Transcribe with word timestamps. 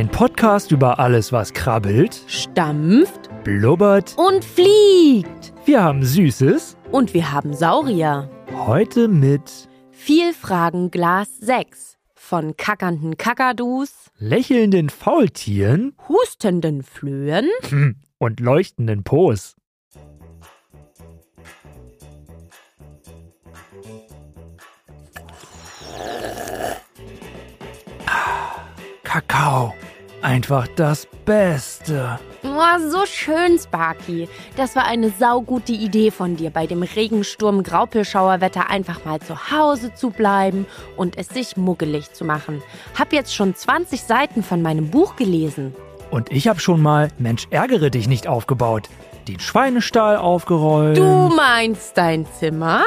Ein 0.00 0.08
Podcast 0.08 0.72
über 0.72 0.98
alles, 0.98 1.30
was 1.30 1.52
krabbelt, 1.52 2.24
stampft 2.26 3.28
blubbert. 3.44 4.16
und 4.16 4.42
fliegt. 4.42 5.52
Wir 5.66 5.84
haben 5.84 6.02
Süßes. 6.02 6.78
Und 6.90 7.12
wir 7.12 7.30
haben 7.32 7.52
Saurier. 7.52 8.30
Heute 8.50 9.08
mit 9.08 9.68
Viel 9.90 10.32
Fragen 10.32 10.90
Glas 10.90 11.28
6 11.40 11.98
von 12.14 12.56
kackernden 12.56 13.18
Kakadus, 13.18 14.10
lächelnden 14.16 14.88
Faultieren 14.88 15.94
hustenden 16.08 16.82
Flöhen, 16.82 17.50
hm, 17.68 17.96
und 18.16 18.40
leuchtenden 18.40 19.04
Poos. 19.04 19.54
Ah, 28.06 28.64
Kakao. 29.02 29.74
Einfach 30.22 30.68
das 30.76 31.06
Beste. 31.24 32.18
Oh, 32.42 32.88
so 32.90 33.06
schön, 33.06 33.58
Sparky. 33.58 34.28
Das 34.56 34.76
war 34.76 34.84
eine 34.84 35.10
saugute 35.10 35.72
Idee 35.72 36.10
von 36.10 36.36
dir, 36.36 36.50
bei 36.50 36.66
dem 36.66 36.82
Regensturm 36.82 37.62
Graupelschauerwetter 37.62 38.68
einfach 38.68 39.04
mal 39.04 39.20
zu 39.20 39.50
Hause 39.50 39.94
zu 39.94 40.10
bleiben 40.10 40.66
und 40.96 41.16
es 41.16 41.28
sich 41.28 41.56
muggelig 41.56 42.12
zu 42.12 42.24
machen. 42.24 42.62
Hab 42.98 43.12
jetzt 43.12 43.34
schon 43.34 43.54
20 43.54 44.02
Seiten 44.02 44.42
von 44.42 44.60
meinem 44.60 44.90
Buch 44.90 45.16
gelesen. 45.16 45.74
Und 46.10 46.30
ich 46.30 46.48
habe 46.48 46.60
schon 46.60 46.82
mal 46.82 47.08
Mensch 47.18 47.46
ärgere 47.50 47.90
dich 47.90 48.08
nicht 48.08 48.26
aufgebaut. 48.26 48.88
Den 49.28 49.40
Schweinestall 49.40 50.16
aufgeräumt. 50.16 50.98
Du 50.98 51.32
meinst 51.34 51.96
dein 51.96 52.26
Zimmer? 52.38 52.82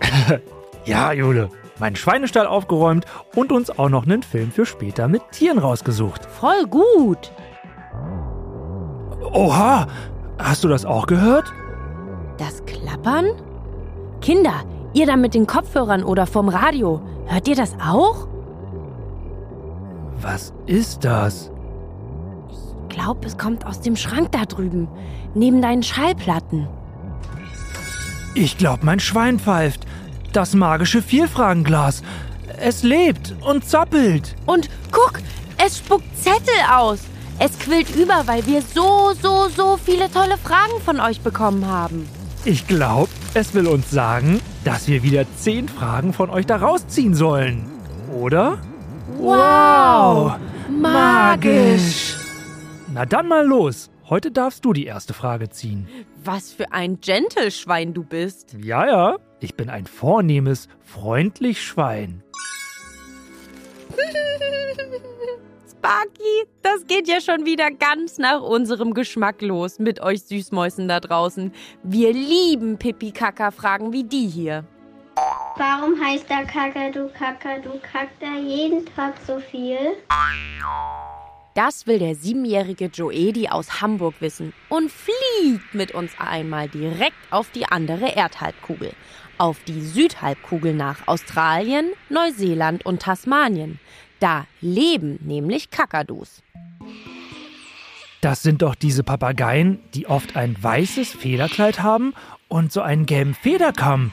Ja, 0.84 1.12
Jule. 1.12 1.50
Meinen 1.78 1.96
Schweinestall 1.96 2.46
aufgeräumt 2.46 3.04
und 3.34 3.52
uns 3.52 3.70
auch 3.70 3.88
noch 3.88 4.04
einen 4.04 4.22
Film 4.22 4.50
für 4.50 4.66
später 4.66 5.08
mit 5.08 5.22
Tieren 5.30 5.58
rausgesucht. 5.58 6.26
Voll 6.26 6.66
gut. 6.66 7.32
Oha! 9.32 9.86
Hast 10.38 10.64
du 10.64 10.68
das 10.68 10.84
auch 10.84 11.06
gehört? 11.06 11.52
Das 12.38 12.64
Klappern? 12.64 13.26
Kinder, 14.20 14.54
ihr 14.94 15.06
da 15.06 15.16
mit 15.16 15.34
den 15.34 15.46
Kopfhörern 15.46 16.04
oder 16.04 16.26
vom 16.26 16.48
Radio, 16.48 17.00
hört 17.26 17.48
ihr 17.48 17.56
das 17.56 17.76
auch? 17.84 18.28
Was 20.20 20.52
ist 20.66 21.04
das? 21.04 21.50
Glaub, 22.88 23.24
es 23.24 23.38
kommt 23.38 23.66
aus 23.66 23.80
dem 23.80 23.96
Schrank 23.96 24.32
da 24.32 24.44
drüben, 24.44 24.88
neben 25.34 25.62
deinen 25.62 25.82
Schallplatten. 25.82 26.68
Ich 28.34 28.58
glaub, 28.58 28.82
mein 28.82 29.00
Schwein 29.00 29.38
pfeift. 29.38 29.87
Das 30.32 30.54
magische 30.54 31.02
Vielfragenglas. 31.02 32.02
Es 32.60 32.82
lebt 32.82 33.34
und 33.40 33.68
zappelt. 33.68 34.34
Und 34.46 34.68
guck, 34.90 35.20
es 35.64 35.78
spuckt 35.78 36.04
Zettel 36.16 36.54
aus. 36.70 37.00
Es 37.38 37.58
quillt 37.58 37.94
über, 37.94 38.26
weil 38.26 38.44
wir 38.46 38.62
so, 38.62 39.12
so, 39.20 39.48
so 39.48 39.78
viele 39.82 40.10
tolle 40.10 40.36
Fragen 40.38 40.80
von 40.84 41.00
euch 41.00 41.20
bekommen 41.20 41.66
haben. 41.66 42.08
Ich 42.44 42.66
glaub, 42.66 43.08
es 43.34 43.54
will 43.54 43.66
uns 43.66 43.90
sagen, 43.90 44.40
dass 44.64 44.88
wir 44.88 45.02
wieder 45.02 45.24
zehn 45.36 45.68
Fragen 45.68 46.12
von 46.12 46.30
euch 46.30 46.46
da 46.46 46.56
rausziehen 46.56 47.14
sollen. 47.14 47.70
Oder? 48.12 48.58
Wow! 49.18 50.34
Magisch! 50.68 52.16
Na 52.92 53.06
dann 53.06 53.28
mal 53.28 53.46
los. 53.46 53.90
Heute 54.08 54.30
darfst 54.30 54.64
du 54.64 54.72
die 54.72 54.86
erste 54.86 55.14
Frage 55.14 55.50
ziehen. 55.50 55.86
Was 56.24 56.52
für 56.52 56.72
ein 56.72 57.00
Gentleschwein 57.00 57.94
du 57.94 58.02
bist. 58.02 58.56
Ja, 58.62 58.86
ja. 58.86 59.16
Ich 59.40 59.54
bin 59.54 59.70
ein 59.70 59.86
vornehmes, 59.86 60.68
freundlich 60.84 61.62
Schwein. 61.62 62.24
Sparky, 65.70 66.48
das 66.62 66.86
geht 66.88 67.06
ja 67.06 67.20
schon 67.20 67.46
wieder 67.46 67.70
ganz 67.70 68.18
nach 68.18 68.42
unserem 68.42 68.94
Geschmack 68.94 69.40
los 69.42 69.78
mit 69.78 70.00
euch 70.00 70.24
Süßmäusen 70.24 70.88
da 70.88 70.98
draußen. 70.98 71.52
Wir 71.84 72.12
lieben 72.12 72.78
Pipi-Kaka-Fragen 72.78 73.92
wie 73.92 74.02
die 74.02 74.26
hier. 74.26 74.64
Warum 75.56 76.00
heißt 76.00 76.28
der 76.28 76.44
Kakadu 76.44 77.08
Kakadu 77.16 77.78
kackt 77.92 78.22
er 78.22 78.40
jeden 78.40 78.86
Tag 78.86 79.14
so 79.26 79.38
viel? 79.38 79.78
Das 81.54 81.88
will 81.88 81.98
der 81.98 82.14
siebenjährige 82.14 82.86
Joedi 82.86 83.48
aus 83.48 83.80
Hamburg 83.80 84.14
wissen 84.20 84.52
und 84.68 84.92
fliegt 84.92 85.74
mit 85.74 85.92
uns 85.92 86.12
einmal 86.18 86.68
direkt 86.68 87.16
auf 87.30 87.50
die 87.50 87.66
andere 87.66 88.10
Erdhalbkugel. 88.14 88.92
Auf 89.38 89.58
die 89.64 89.80
Südhalbkugel 89.80 90.74
nach 90.74 91.06
Australien, 91.06 91.92
Neuseeland 92.08 92.84
und 92.84 93.02
Tasmanien. 93.02 93.78
Da 94.18 94.46
leben 94.60 95.20
nämlich 95.22 95.70
Kakadus. 95.70 96.42
Das 98.20 98.42
sind 98.42 98.62
doch 98.62 98.74
diese 98.74 99.04
Papageien, 99.04 99.78
die 99.94 100.08
oft 100.08 100.34
ein 100.34 100.60
weißes 100.60 101.12
Federkleid 101.12 101.80
haben 101.80 102.14
und 102.48 102.72
so 102.72 102.80
einen 102.80 103.06
gelben 103.06 103.34
Federkamm. 103.34 104.10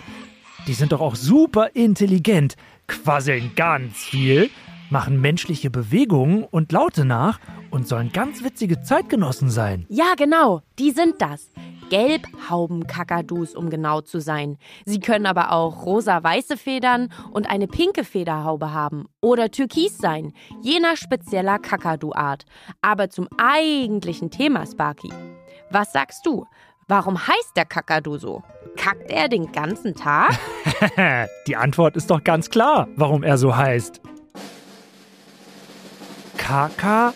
Die 0.68 0.74
sind 0.74 0.92
doch 0.92 1.02
auch 1.02 1.16
super 1.16 1.76
intelligent, 1.76 2.56
quasseln 2.86 3.54
ganz 3.56 3.96
viel, 3.98 4.52
machen 4.92 5.20
menschliche 5.22 5.72
Bewegungen 5.72 6.44
und 6.44 6.72
Laute 6.72 7.04
nach 7.04 7.40
und 7.72 7.88
sollen 7.88 8.12
ganz 8.12 8.44
witzige 8.44 8.84
Zeitgenossen 8.84 9.50
sein. 9.50 9.88
Ja, 9.90 10.14
genau, 10.16 10.62
die 10.78 10.92
sind 10.92 11.16
das. 11.20 11.50
Gelbhaubenkakadus, 11.90 13.56
um 13.56 13.70
genau 13.70 14.02
zu 14.02 14.20
sein. 14.20 14.58
Sie 14.86 15.00
können 15.00 15.26
aber 15.26 15.52
auch 15.52 15.86
rosa-weiße 15.86 16.58
Federn 16.58 17.12
und 17.32 17.50
eine 17.50 17.68
pinke 17.68 18.04
Federhaube 18.04 18.74
haben 18.74 19.06
oder 19.22 19.52
türkis 19.52 19.98
sein, 19.98 20.34
je 20.62 20.80
nach 20.80 20.98
spezieller 20.98 21.60
Kakadu-Art. 21.60 22.46
Aber 22.82 23.10
zum 23.10 23.28
eigentlichen 23.38 24.32
Thema, 24.32 24.66
Sparky. 24.66 25.12
Was 25.70 25.92
sagst 25.92 26.26
du? 26.26 26.46
Warum 26.88 27.18
heißt 27.18 27.56
der 27.56 27.66
Kakadu 27.66 28.18
so? 28.18 28.44
Kackt 28.78 29.10
er 29.10 29.28
den 29.28 29.52
ganzen 29.52 29.96
Tag? 29.96 30.38
Die 31.48 31.56
Antwort 31.56 31.96
ist 31.96 32.12
doch 32.12 32.24
ganz 32.24 32.50
klar, 32.50 32.88
warum 32.96 33.24
er 33.24 33.38
so 33.38 33.56
heißt. 33.56 34.02
Kaka, 36.38 37.14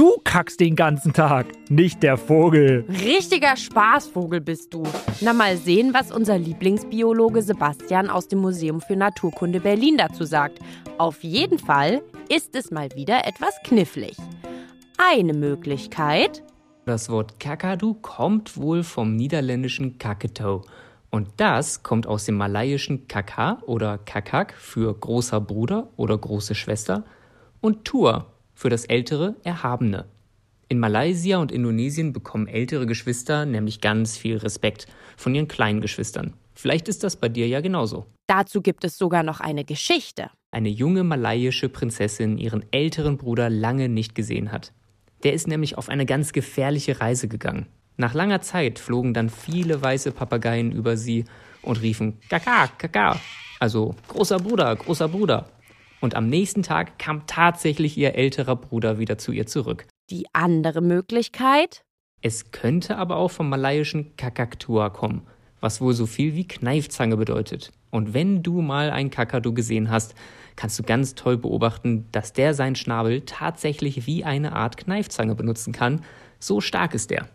du. 0.00 0.16
Kackst 0.24 0.60
den 0.60 0.76
ganzen 0.76 1.12
Tag, 1.12 1.46
nicht 1.68 2.02
der 2.02 2.16
Vogel. 2.16 2.86
Richtiger 2.88 3.56
Spaßvogel 3.56 4.40
bist 4.40 4.72
du. 4.72 4.82
Na 5.20 5.32
mal 5.32 5.56
sehen, 5.56 5.92
was 5.92 6.10
unser 6.10 6.38
Lieblingsbiologe 6.38 7.42
Sebastian 7.42 8.08
aus 8.08 8.26
dem 8.26 8.38
Museum 8.38 8.80
für 8.80 8.96
Naturkunde 8.96 9.60
Berlin 9.60 9.98
dazu 9.98 10.24
sagt. 10.24 10.58
Auf 10.98 11.22
jeden 11.22 11.58
Fall 11.58 12.02
ist 12.28 12.56
es 12.56 12.70
mal 12.70 12.88
wieder 12.94 13.26
etwas 13.26 13.54
knifflig. 13.64 14.16
Eine 14.96 15.34
Möglichkeit, 15.34 16.42
Das 16.86 17.10
Wort 17.10 17.38
Kakadu 17.38 17.94
kommt 17.94 18.56
wohl 18.56 18.82
vom 18.82 19.14
niederländischen 19.14 19.98
Kaketau. 19.98 20.62
Und 21.10 21.28
das 21.36 21.82
kommt 21.82 22.06
aus 22.06 22.24
dem 22.24 22.36
malaiischen 22.36 23.06
Kaka 23.06 23.58
oder 23.66 23.98
Kakak 23.98 24.54
für 24.54 24.94
großer 24.94 25.40
Bruder 25.40 25.88
oder 25.96 26.16
große 26.16 26.54
Schwester 26.54 27.04
und 27.60 27.84
Tur 27.84 28.26
für 28.60 28.68
das 28.68 28.84
ältere 28.84 29.36
Erhabene. 29.42 30.04
In 30.68 30.78
Malaysia 30.78 31.38
und 31.38 31.50
Indonesien 31.50 32.12
bekommen 32.12 32.46
ältere 32.46 32.84
Geschwister 32.84 33.46
nämlich 33.46 33.80
ganz 33.80 34.18
viel 34.18 34.36
Respekt 34.36 34.86
von 35.16 35.34
ihren 35.34 35.48
kleinen 35.48 35.80
Geschwistern. 35.80 36.34
Vielleicht 36.54 36.86
ist 36.86 37.02
das 37.02 37.16
bei 37.16 37.30
dir 37.30 37.48
ja 37.48 37.62
genauso. 37.62 38.04
dazu 38.26 38.60
gibt 38.60 38.84
es 38.84 38.98
sogar 38.98 39.22
noch 39.22 39.40
eine 39.40 39.64
Geschichte. 39.64 40.28
Eine 40.50 40.68
junge 40.68 41.04
malaiische 41.04 41.70
Prinzessin 41.70 42.36
ihren 42.36 42.62
älteren 42.70 43.16
Bruder 43.16 43.48
lange 43.48 43.88
nicht 43.88 44.14
gesehen 44.14 44.52
hat. 44.52 44.72
Der 45.24 45.32
ist 45.32 45.48
nämlich 45.48 45.78
auf 45.78 45.88
eine 45.88 46.04
ganz 46.04 46.34
gefährliche 46.34 47.00
Reise 47.00 47.28
gegangen. 47.28 47.66
Nach 47.96 48.12
langer 48.12 48.42
Zeit 48.42 48.78
flogen 48.78 49.14
dann 49.14 49.30
viele 49.30 49.80
weiße 49.80 50.12
Papageien 50.12 50.70
über 50.70 50.98
sie 50.98 51.24
und 51.62 51.80
riefen 51.80 52.18
Kaka, 52.28 52.68
Kaka, 52.76 53.18
also 53.58 53.94
großer 54.08 54.36
Bruder, 54.36 54.76
großer 54.76 55.08
Bruder. 55.08 55.48
Und 56.00 56.14
am 56.14 56.28
nächsten 56.28 56.62
Tag 56.62 56.98
kam 56.98 57.26
tatsächlich 57.26 57.96
ihr 57.96 58.14
älterer 58.14 58.56
Bruder 58.56 58.98
wieder 58.98 59.18
zu 59.18 59.32
ihr 59.32 59.46
zurück. 59.46 59.86
Die 60.10 60.26
andere 60.32 60.80
Möglichkeit, 60.80 61.82
Es 62.22 62.50
könnte 62.50 62.98
aber 62.98 63.16
auch 63.16 63.30
vom 63.30 63.48
malaiischen 63.48 64.14
Kakaktua 64.16 64.90
kommen, 64.90 65.26
was 65.60 65.80
wohl 65.80 65.94
so 65.94 66.06
viel 66.06 66.34
wie 66.34 66.46
Kneifzange 66.46 67.16
bedeutet. 67.16 67.72
Und 67.90 68.12
wenn 68.14 68.42
du 68.42 68.60
mal 68.60 68.90
einen 68.90 69.10
Kakadu 69.10 69.54
gesehen 69.54 69.90
hast, 69.90 70.14
kannst 70.56 70.78
du 70.78 70.82
ganz 70.82 71.14
toll 71.14 71.38
beobachten, 71.38 72.06
dass 72.12 72.32
der 72.32 72.54
seinen 72.54 72.76
Schnabel 72.76 73.22
tatsächlich 73.22 74.06
wie 74.06 74.24
eine 74.24 74.52
Art 74.52 74.76
Kneifzange 74.76 75.34
benutzen 75.34 75.72
kann. 75.72 76.04
So 76.38 76.60
stark 76.60 76.94
ist 76.94 77.10
der. 77.10 77.26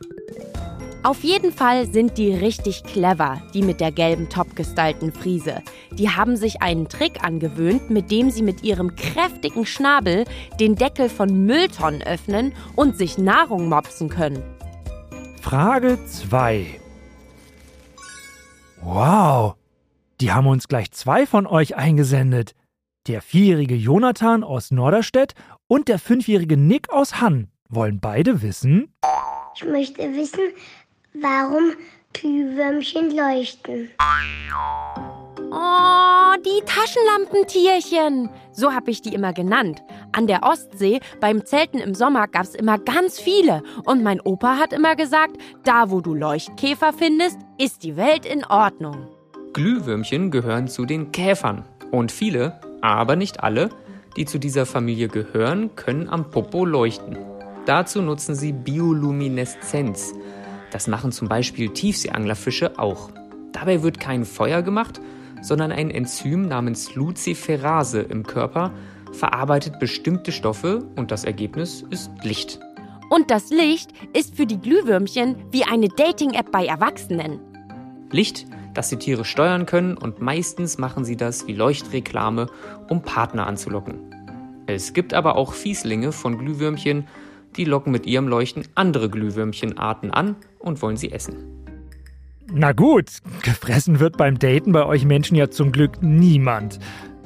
Auf 1.06 1.24
jeden 1.24 1.52
Fall 1.52 1.86
sind 1.86 2.18
die 2.18 2.34
richtig 2.34 2.84
clever, 2.84 3.40
die 3.54 3.62
mit 3.62 3.80
der 3.80 3.92
gelben 3.92 4.28
top 4.28 4.56
gestylten 4.56 5.12
Friese. 5.12 5.62
Die 5.92 6.10
haben 6.10 6.36
sich 6.36 6.63
einen 6.63 6.90
Trick 6.90 7.24
angewöhnt, 7.24 7.92
mit 7.92 8.10
dem 8.10 8.31
sie 8.31 8.42
mit 8.42 8.63
ihrem 8.63 8.96
kräftigen 8.96 9.68
Schnabel 9.68 10.25
den 10.60 10.74
Deckel 10.74 11.10
von 11.10 11.46
Mülltonnen 11.46 12.02
öffnen 12.02 12.54
und 12.75 12.98
sich 12.98 13.19
Nahrung 13.19 13.69
mopsen 13.69 14.10
können. 14.10 14.42
Frage 15.40 16.04
2. 16.07 16.81
Wow, 18.81 19.54
die 20.22 20.31
haben 20.31 20.48
uns 20.48 20.68
gleich 20.68 20.92
zwei 20.92 21.28
von 21.28 21.46
euch 21.46 21.75
eingesendet. 21.75 22.56
Der 23.06 23.22
vierjährige 23.22 23.75
Jonathan 23.75 24.44
aus 24.44 24.72
Norderstedt 24.72 25.36
und 25.68 25.88
der 25.88 26.00
fünfjährige 26.00 26.57
Nick 26.57 26.90
aus 26.90 27.22
Hann 27.22 27.52
wollen 27.69 28.00
beide 28.00 28.42
wissen, 28.42 28.92
Ich 29.56 29.63
möchte 29.63 30.02
wissen, 30.16 30.42
warum 31.21 31.73
Glühwürmchen 32.13 33.15
leuchten. 33.15 33.89
Oh, 35.51 36.33
die 36.45 36.62
Taschenlampentierchen. 36.65 38.29
So 38.51 38.73
habe 38.73 38.91
ich 38.91 39.01
die 39.01 39.13
immer 39.13 39.33
genannt. 39.33 39.81
An 40.12 40.27
der 40.27 40.44
Ostsee 40.44 41.00
beim 41.19 41.45
Zelten 41.45 41.79
im 41.79 41.94
Sommer 41.94 42.27
gab 42.27 42.44
es 42.44 42.56
immer 42.56 42.77
ganz 42.77 43.19
viele. 43.19 43.63
Und 43.85 44.03
mein 44.03 44.21
Opa 44.21 44.57
hat 44.57 44.73
immer 44.73 44.95
gesagt, 44.95 45.38
da 45.63 45.91
wo 45.91 46.01
du 46.01 46.13
Leuchtkäfer 46.13 46.94
findest, 46.94 47.38
ist 47.57 47.83
die 47.83 47.95
Welt 47.95 48.25
in 48.25 48.45
Ordnung. 48.45 49.07
Glühwürmchen 49.53 50.31
gehören 50.31 50.68
zu 50.68 50.85
den 50.85 51.11
Käfern. 51.11 51.65
Und 51.91 52.11
viele, 52.11 52.59
aber 52.81 53.15
nicht 53.15 53.44
alle, 53.44 53.69
die 54.18 54.25
zu 54.25 54.39
dieser 54.39 54.65
Familie 54.65 55.07
gehören, 55.07 55.75
können 55.75 56.09
am 56.09 56.29
Popo 56.31 56.65
leuchten. 56.65 57.18
Dazu 57.65 58.01
nutzen 58.01 58.35
sie 58.35 58.51
Biolumineszenz. 58.51 60.13
Das 60.75 60.89
machen 60.89 61.13
zum 61.13 61.30
Beispiel 61.30 61.69
Tiefseeanglerfische 61.69 62.77
auch. 62.77 63.10
Dabei 63.54 63.81
wird 63.81 63.98
kein 63.98 64.25
Feuer 64.25 64.62
gemacht, 64.62 65.00
sondern 65.42 65.72
ein 65.72 65.89
Enzym 65.89 66.50
namens 66.50 66.95
Luciferase 66.95 68.01
im 68.01 68.24
Körper 68.24 68.74
verarbeitet 69.13 69.80
bestimmte 69.80 70.33
Stoffe 70.33 70.86
und 70.98 71.12
das 71.12 71.24
Ergebnis 71.24 71.86
ist 71.92 72.12
Licht. 72.24 72.60
Und 73.10 73.31
das 73.31 73.51
Licht 73.51 73.92
ist 74.12 74.36
für 74.36 74.45
die 74.45 74.60
Glühwürmchen 74.60 75.38
wie 75.50 75.63
eine 75.63 75.88
Dating-App 75.88 76.51
bei 76.51 76.66
Erwachsenen. 76.66 77.39
Licht, 78.12 78.45
das 78.74 78.89
die 78.89 78.98
Tiere 78.98 79.24
steuern 79.24 79.66
können 79.66 79.98
und 79.98 80.19
meistens 80.19 80.78
machen 80.78 81.06
sie 81.06 81.16
das 81.16 81.48
wie 81.48 81.54
Leuchtreklame, 81.54 82.48
um 82.89 83.01
Partner 83.01 83.48
anzulocken. 83.48 84.13
Es 84.68 84.92
gibt 84.92 85.13
aber 85.13 85.38
auch 85.38 85.54
Fieslinge 85.54 86.12
von 86.12 86.38
Glühwürmchen, 86.38 87.07
die 87.57 87.66
locken 87.66 87.92
mit 87.92 88.06
ihrem 88.06 88.28
Leuchten 88.28 88.63
andere 88.75 89.10
Glühwürmchenarten 89.10 90.12
an 90.12 90.36
und 90.60 90.81
wollen 90.81 90.98
sie 90.98 91.12
essen. 91.12 91.36
Na 92.52 92.74
gut, 92.74 93.10
gefressen 93.42 94.00
wird 94.00 94.18
beim 94.18 94.38
Daten 94.38 94.72
bei 94.72 94.86
euch 94.86 95.06
Menschen 95.06 95.36
ja 95.36 95.50
zum 95.50 95.72
Glück 95.72 96.02
niemand. 96.02 96.80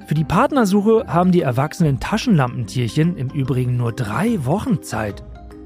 Für 0.08 0.16
die 0.16 0.24
Partnersuche 0.24 1.06
haben 1.08 1.32
die 1.32 1.42
erwachsenen 1.42 2.00
Taschenlampentierchen 2.00 3.18
im 3.18 3.30
Übrigen 3.30 3.78
nur 3.78 3.92
drei 3.92 4.44
Wochen 4.46 4.82
Zeit. 4.82 5.24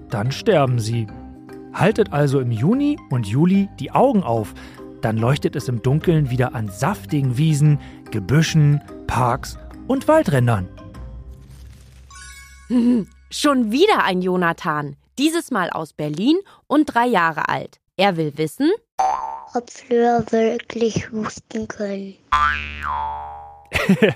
Dann 0.10 0.32
sterben 0.32 0.80
sie. 0.80 1.08
Haltet 1.74 2.12
also 2.12 2.40
im 2.40 2.52
Juni 2.52 2.98
und 3.10 3.28
Juli 3.28 3.70
die 3.80 3.92
Augen 3.92 4.24
auf, 4.24 4.54
dann 5.02 5.18
leuchtet 5.18 5.56
es 5.56 5.68
im 5.68 5.82
Dunkeln 5.82 6.30
wieder 6.30 6.56
an 6.56 6.70
saftigen 6.70 7.38
Wiesen, 7.38 7.80
Gebüschen, 8.12 8.82
Parks 9.06 9.58
und 9.88 10.08
Waldrändern. 10.08 10.68
Schon 13.36 13.72
wieder 13.72 14.04
ein 14.04 14.22
Jonathan. 14.22 14.96
Dieses 15.18 15.50
Mal 15.50 15.72
aus 15.72 15.94
Berlin 15.94 16.38
und 16.68 16.86
drei 16.94 17.08
Jahre 17.08 17.50
alt. 17.50 17.80
Er 17.98 18.16
will 18.16 18.38
wissen, 18.38 18.72
Ob 19.56 19.72
Flöhe 19.72 20.24
wirklich 20.30 21.12
husten 21.12 21.68
können. 21.68 22.14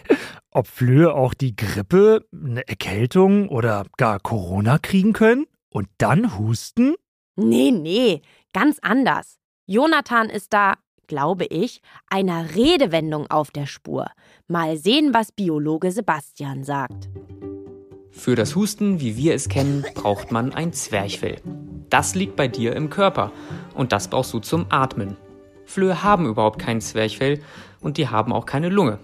Ob 0.52 0.68
Flöhe 0.68 1.16
auch 1.16 1.34
die 1.34 1.56
Grippe, 1.56 2.28
eine 2.32 2.68
Erkältung 2.68 3.50
oder 3.50 3.88
gar 3.98 4.20
Corona 4.20 4.78
kriegen 4.78 5.14
können 5.14 5.48
und 5.72 5.88
dann 5.98 6.38
husten? 6.38 6.94
nee, 7.36 7.72
nee, 7.72 8.22
ganz 8.54 8.78
anders. 8.84 9.40
Jonathan 9.66 10.30
ist 10.30 10.54
da, 10.54 10.76
glaube 11.08 11.46
ich, 11.46 11.82
einer 12.08 12.54
Redewendung 12.54 13.26
auf 13.32 13.50
der 13.50 13.66
Spur. 13.66 14.12
Mal 14.48 14.78
sehen, 14.78 15.16
was 15.16 15.32
Biologe 15.32 15.92
Sebastian 15.92 16.64
sagt. 16.64 17.10
Für 18.18 18.36
das 18.36 18.56
Husten, 18.56 19.00
wie 19.00 19.16
wir 19.16 19.36
es 19.36 19.48
kennen, 19.48 19.86
braucht 19.94 20.32
man 20.32 20.52
ein 20.52 20.74
Zwerchfell. 20.74 21.38
Das 21.90 22.16
liegt 22.16 22.36
bei 22.36 22.48
dir 22.48 22.76
im 22.76 22.90
Körper 22.90 23.32
und 23.76 23.92
das 23.92 24.08
brauchst 24.10 24.34
du 24.34 24.40
zum 24.40 24.66
Atmen. 24.70 25.16
Flöhe 25.66 26.04
haben 26.04 26.26
überhaupt 26.26 26.60
kein 26.60 26.82
Zwerchfell 26.82 27.42
und 27.80 27.98
die 27.98 28.08
haben 28.10 28.34
auch 28.34 28.48
keine 28.48 28.70
Lunge. 28.70 28.98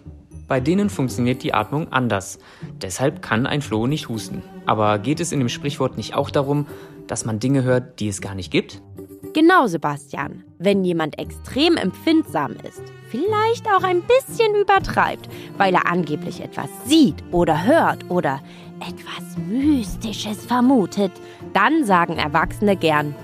Bei 0.48 0.60
denen 0.60 0.90
funktioniert 0.90 1.44
die 1.44 1.54
Atmung 1.54 1.94
anders. 1.94 2.40
Deshalb 2.82 3.22
kann 3.22 3.46
ein 3.46 3.62
Floh 3.62 3.86
nicht 3.86 4.10
husten. 4.10 4.42
Aber 4.66 4.98
geht 4.98 5.20
es 5.20 5.32
in 5.32 5.40
dem 5.40 5.50
Sprichwort 5.50 5.96
nicht 5.96 6.16
auch 6.16 6.32
darum, 6.32 6.66
dass 7.08 7.24
man 7.24 7.40
Dinge 7.40 7.64
hört, 7.64 8.00
die 8.00 8.08
es 8.08 8.20
gar 8.20 8.34
nicht 8.34 8.52
gibt? 8.52 8.82
Genau, 9.34 9.68
Sebastian. 9.68 10.44
Wenn 10.58 10.84
jemand 10.84 11.18
extrem 11.18 11.78
empfindsam 11.78 12.54
ist, 12.68 12.82
vielleicht 13.10 13.68
auch 13.68 13.84
ein 13.84 14.02
bisschen 14.02 14.54
übertreibt, 14.56 15.30
weil 15.58 15.74
er 15.76 15.90
angeblich 15.90 16.42
etwas 16.42 16.70
sieht 16.86 17.24
oder 17.32 17.64
hört 17.64 18.10
oder 18.10 18.42
etwas 18.80 19.38
Mystisches 19.48 20.46
vermutet, 20.46 21.12
dann 21.54 21.86
sagen 21.86 22.18
Erwachsene 22.18 22.76
gern, 22.76 23.16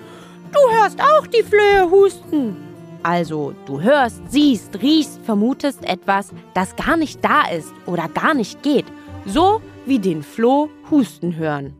du 0.52 0.60
hörst 0.78 1.02
auch 1.02 1.28
die 1.28 1.44
Flöhe 1.44 1.90
husten. 1.90 2.56
Also, 3.04 3.54
du 3.66 3.82
hörst, 3.82 4.22
siehst, 4.30 4.82
riechst, 4.82 5.22
vermutest 5.24 5.86
etwas, 5.86 6.32
das 6.54 6.76
gar 6.76 6.98
nicht 6.98 7.24
da 7.24 7.48
ist 7.48 7.74
oder 7.86 8.10
gar 8.10 8.34
nicht 8.34 8.62
geht. 8.62 8.86
So 9.26 9.62
wie 9.86 10.00
den 10.00 10.22
Floh 10.22 10.70
husten 10.92 11.36
hören. 11.36 11.74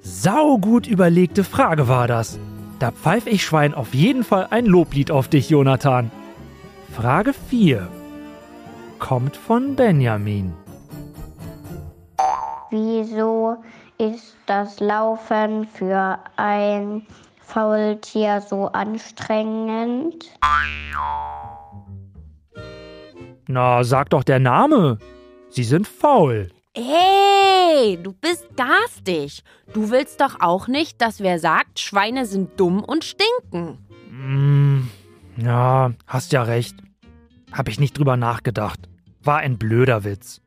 Saugut 0.00 0.86
überlegte 0.86 1.44
Frage 1.44 1.88
war 1.88 2.08
das. 2.08 2.38
Da 2.78 2.90
pfeif 2.90 3.26
ich 3.26 3.44
Schwein 3.44 3.74
auf 3.74 3.94
jeden 3.94 4.24
Fall 4.24 4.48
ein 4.50 4.66
Loblied 4.66 5.10
auf 5.10 5.28
dich, 5.28 5.50
Jonathan. 5.50 6.10
Frage 6.94 7.32
4 7.32 7.88
kommt 8.98 9.36
von 9.36 9.76
Benjamin. 9.76 10.52
Wieso 12.74 13.62
ist 13.98 14.36
das 14.46 14.80
Laufen 14.80 15.64
für 15.64 16.18
ein 16.34 17.06
Faultier 17.40 18.40
so 18.40 18.66
anstrengend? 18.66 20.24
Na, 23.46 23.84
sag 23.84 24.10
doch 24.10 24.24
der 24.24 24.40
Name. 24.40 24.98
Sie 25.50 25.62
sind 25.62 25.86
faul. 25.86 26.50
Hey, 26.74 27.96
du 28.02 28.12
bist 28.12 28.44
garstig. 28.56 29.44
Du 29.72 29.92
willst 29.92 30.20
doch 30.20 30.40
auch 30.40 30.66
nicht, 30.66 31.00
dass 31.00 31.20
wer 31.20 31.38
sagt, 31.38 31.78
Schweine 31.78 32.26
sind 32.26 32.58
dumm 32.58 32.82
und 32.82 33.04
stinken. 33.04 33.78
Hm, 34.08 34.90
ja, 35.36 35.92
hast 36.08 36.32
ja 36.32 36.42
recht. 36.42 36.74
Hab 37.52 37.68
ich 37.68 37.78
nicht 37.78 37.96
drüber 37.96 38.16
nachgedacht. 38.16 38.80
War 39.22 39.38
ein 39.38 39.58
blöder 39.58 40.02
Witz. 40.02 40.40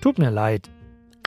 Tut 0.00 0.20
mir 0.20 0.30
leid. 0.30 0.70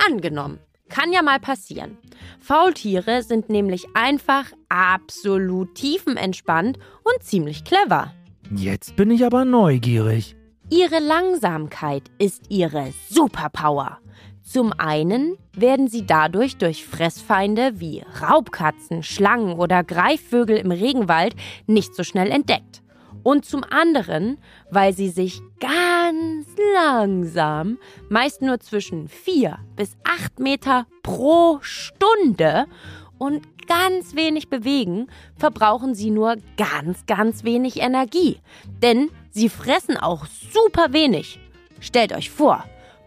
Angenommen. 0.07 0.59
Kann 0.89 1.13
ja 1.13 1.21
mal 1.21 1.39
passieren. 1.39 1.97
Faultiere 2.39 3.21
sind 3.23 3.49
nämlich 3.49 3.85
einfach 3.93 4.45
absolut 4.69 5.75
tiefenentspannt 5.75 6.79
und 7.03 7.23
ziemlich 7.23 7.63
clever. 7.63 8.13
Jetzt 8.55 8.95
bin 8.95 9.11
ich 9.11 9.23
aber 9.25 9.45
neugierig. 9.45 10.35
Ihre 10.71 10.99
Langsamkeit 10.99 12.03
ist 12.17 12.45
ihre 12.49 12.93
Superpower. 13.09 13.99
Zum 14.43 14.73
einen 14.77 15.37
werden 15.53 15.87
sie 15.87 16.07
dadurch 16.07 16.57
durch 16.57 16.83
Fressfeinde 16.83 17.79
wie 17.79 18.03
Raubkatzen, 18.21 19.03
Schlangen 19.03 19.53
oder 19.53 19.83
Greifvögel 19.83 20.57
im 20.57 20.71
Regenwald 20.71 21.35
nicht 21.67 21.93
so 21.93 22.03
schnell 22.03 22.31
entdeckt. 22.31 22.81
Und 23.23 23.45
zum 23.45 23.63
anderen, 23.63 24.37
weil 24.71 24.93
sie 24.93 25.09
sich 25.09 25.41
ganz 25.59 26.47
langsam, 26.73 27.77
meist 28.09 28.41
nur 28.41 28.59
zwischen 28.59 29.07
4 29.07 29.57
bis 29.75 29.97
8 30.03 30.39
Meter 30.39 30.85
pro 31.03 31.59
Stunde 31.61 32.65
und 33.17 33.45
ganz 33.67 34.15
wenig 34.15 34.49
bewegen, 34.49 35.07
verbrauchen 35.37 35.93
sie 35.93 36.09
nur 36.09 36.37
ganz, 36.57 37.05
ganz 37.05 37.43
wenig 37.43 37.81
Energie. 37.81 38.39
Denn 38.81 39.09
sie 39.31 39.49
fressen 39.49 39.97
auch 39.97 40.25
super 40.51 40.91
wenig. 40.91 41.39
Stellt 41.79 42.13
euch 42.13 42.29
vor, 42.29 42.65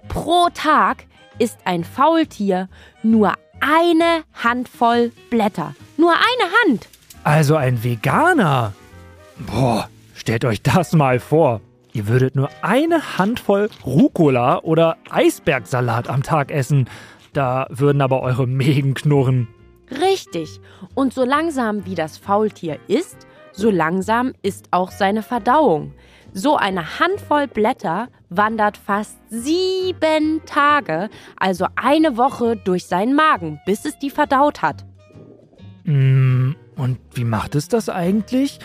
pro 0.09 0.49
Tag 0.55 1.05
isst 1.39 1.59
ein 1.65 1.85
Faultier 1.85 2.69
nur 3.03 3.35
eine 3.61 4.25
Handvoll 4.35 5.13
Blätter. 5.31 5.75
Nur 5.97 6.13
eine 6.13 6.53
Hand. 6.65 6.89
Also 7.25 7.57
ein 7.57 7.83
Veganer. 7.83 8.73
Boah, 9.39 9.89
Stellt 10.23 10.45
euch 10.45 10.63
das 10.63 10.93
mal 10.93 11.19
vor. 11.19 11.63
Ihr 11.93 12.07
würdet 12.07 12.37
nur 12.37 12.49
eine 12.63 13.19
Handvoll 13.19 13.69
Rucola 13.85 14.61
oder 14.61 14.97
Eisbergsalat 15.11 16.09
am 16.09 16.23
Tag 16.23 16.53
essen. 16.53 16.89
Da 17.33 17.67
würden 17.71 18.01
aber 18.01 18.23
eure 18.23 18.47
Mägen 18.47 18.95
knurren. 18.95 19.49
Richtig. 19.91 20.61
Und 20.95 21.13
so 21.13 21.25
langsam 21.25 21.87
wie 21.87 21.97
das 21.97 22.19
Faultier 22.19 22.79
isst, 22.87 23.27
so 23.51 23.69
langsam 23.69 24.33
ist 24.43 24.69
auch 24.71 24.93
seine 24.93 25.25
Verdauung. 25.25 25.93
So 26.33 26.57
eine 26.57 27.01
Handvoll 27.01 27.49
Blätter 27.49 28.07
wandert 28.29 28.77
fast 28.77 29.19
sieben 29.29 30.41
Tage, 30.47 31.11
also 31.37 31.67
eine 31.75 32.17
Woche 32.17 32.57
durch 32.57 32.87
seinen 32.87 33.17
Magen, 33.17 33.59
bis 33.67 33.85
es 33.85 33.99
die 33.99 34.11
verdaut 34.11 34.63
hat. 34.63 34.87
Mm, 35.83 36.53
und 36.77 36.99
wie 37.15 37.25
macht 37.25 37.57
es 37.57 37.67
das 37.67 37.89
eigentlich? 37.89 38.61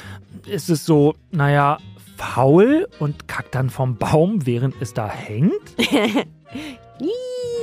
Ist 0.46 0.70
es 0.70 0.86
so, 0.86 1.16
naja, 1.32 1.78
faul 2.18 2.88
und 3.00 3.28
kackt 3.28 3.56
dann 3.56 3.70
vom 3.70 3.98
Baum, 3.98 4.46
während 4.46 4.82
es 4.82 4.94
da 4.94 5.10
hängt? 5.10 5.76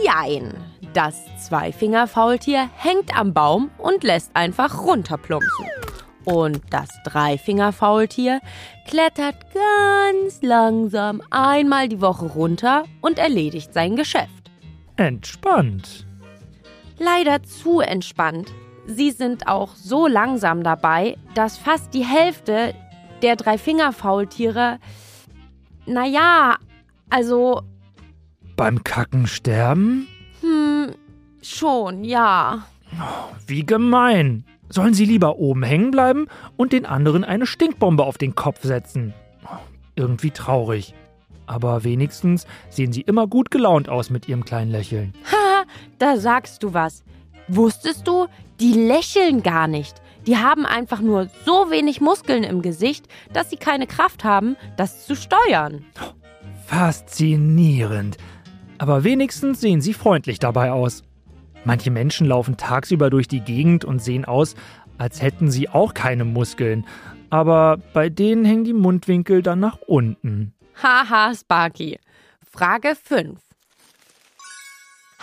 Jein. 0.05 0.55
Das 0.93 1.17
Zweifingerfaultier 1.47 2.71
hängt 2.77 3.19
am 3.19 3.35
Baum 3.35 3.71
und 3.79 4.05
lässt 4.05 4.31
einfach 4.35 4.85
runterplumpsen. 4.85 5.67
Und 6.25 6.61
das 6.71 6.89
Dreifingerfaultier 7.05 8.41
klettert 8.87 9.37
ganz 9.53 10.41
langsam 10.41 11.21
einmal 11.31 11.89
die 11.89 12.01
Woche 12.01 12.27
runter 12.27 12.85
und 13.01 13.19
erledigt 13.19 13.75
sein 13.75 13.97
Geschäft. 13.97 14.51
Entspannt. 14.97 16.07
Leider 16.99 17.43
zu 17.43 17.81
entspannt. 17.81 18.53
Sie 18.87 19.11
sind 19.11 19.49
auch 19.49 19.75
so 19.77 20.07
langsam 20.07 20.63
dabei, 20.63 21.17
dass 21.35 21.57
fast 21.59 21.95
die 21.95 22.05
Hälfte 22.05 22.75
der 23.23 23.37
Dreifingerfaultiere, 23.37 24.79
naja, 25.87 26.57
also, 27.11 27.63
Beim 28.57 28.85
Kacken 28.85 29.27
sterben? 29.27 30.07
hm, 30.41 30.93
schon, 31.43 32.05
ja. 32.05 32.67
Wie 33.47 33.65
gemein. 33.65 34.45
Sollen 34.69 34.95
sie 34.95 35.05
lieber 35.05 35.37
oben 35.39 35.63
hängen 35.63 35.91
bleiben 35.91 36.27
und 36.57 36.73
den 36.73 36.87
anderen 36.87 37.23
eine 37.25 37.47
Stinkbombe 37.47 38.05
auf 38.05 38.19
den 38.19 38.35
Kopf 38.35 38.63
setzen? 38.63 39.15
Irgendwie 39.95 40.31
traurig. 40.31 40.95
Aber 41.47 41.85
wenigstens 41.85 42.47
sehen 42.71 42.93
sie 42.93 43.03
immer 43.03 43.27
gut 43.27 43.51
gelaunt 43.51 43.89
aus 43.89 44.11
mit 44.11 44.29
ihrem 44.29 44.45
kleinen 44.45 44.71
Lächeln. 44.71 45.13
Haha, 45.31 45.65
da 45.99 46.17
sagst 46.17 46.63
du 46.63 46.73
was. 46.73 47.05
Wusstest 47.49 48.07
du, 48.07 48.27
die 48.61 48.73
lächeln 48.73 49.43
gar 49.43 49.67
nicht. 49.69 50.01
Die 50.27 50.39
haben 50.39 50.65
einfach 50.65 51.01
nur 51.01 51.29
so 51.45 51.71
wenig 51.71 52.01
Muskeln 52.01 52.45
im 52.45 52.63
Gesicht, 52.63 53.07
dass 53.33 53.51
sie 53.51 53.57
keine 53.57 53.87
Kraft 53.87 54.25
haben, 54.25 54.57
das 54.77 55.07
zu 55.07 55.15
steuern. 55.15 55.85
Faszinierend. 56.67 58.17
Aber 58.79 59.05
wenigstens 59.05 59.61
sehen 59.61 59.81
sie 59.81 59.93
freundlich 59.93 60.39
dabei 60.39 60.73
aus. 60.73 61.03
Manche 61.65 61.91
Menschen 61.91 62.27
laufen 62.27 62.57
tagsüber 62.57 63.11
durch 63.11 63.29
die 63.29 63.41
Gegend 63.41 63.85
und 63.85 64.03
sehen 64.03 64.25
aus, 64.25 64.55
als 64.99 65.23
hätten 65.23 65.51
sie 65.51 65.69
auch 65.69 65.95
keine 65.95 66.25
Muskeln. 66.25 66.87
Aber 67.31 67.79
bei 67.93 68.09
denen 68.09 68.45
hängen 68.45 68.65
die 68.65 68.73
Mundwinkel 68.73 69.43
dann 69.43 69.61
nach 69.61 69.79
unten. 69.87 70.55
Haha, 70.83 71.35
Sparky. 71.35 71.99
Frage 72.43 72.95
5. 72.95 73.39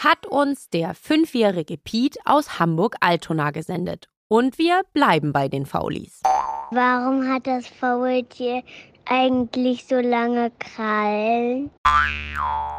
Hat 0.03 0.25
uns 0.25 0.67
der 0.67 0.95
fünfjährige 0.95 1.77
Piet 1.77 2.17
aus 2.25 2.57
Hamburg-Altona 2.57 3.51
gesendet. 3.51 4.07
Und 4.27 4.57
wir 4.57 4.81
bleiben 4.93 5.31
bei 5.31 5.47
den 5.47 5.67
Faulis. 5.67 6.23
Warum 6.71 7.27
hat 7.27 7.45
das 7.45 7.67
Faultier 7.67 8.63
eigentlich 9.05 9.85
so 9.85 9.97
lange 9.97 10.51
Krallen? 10.57 11.69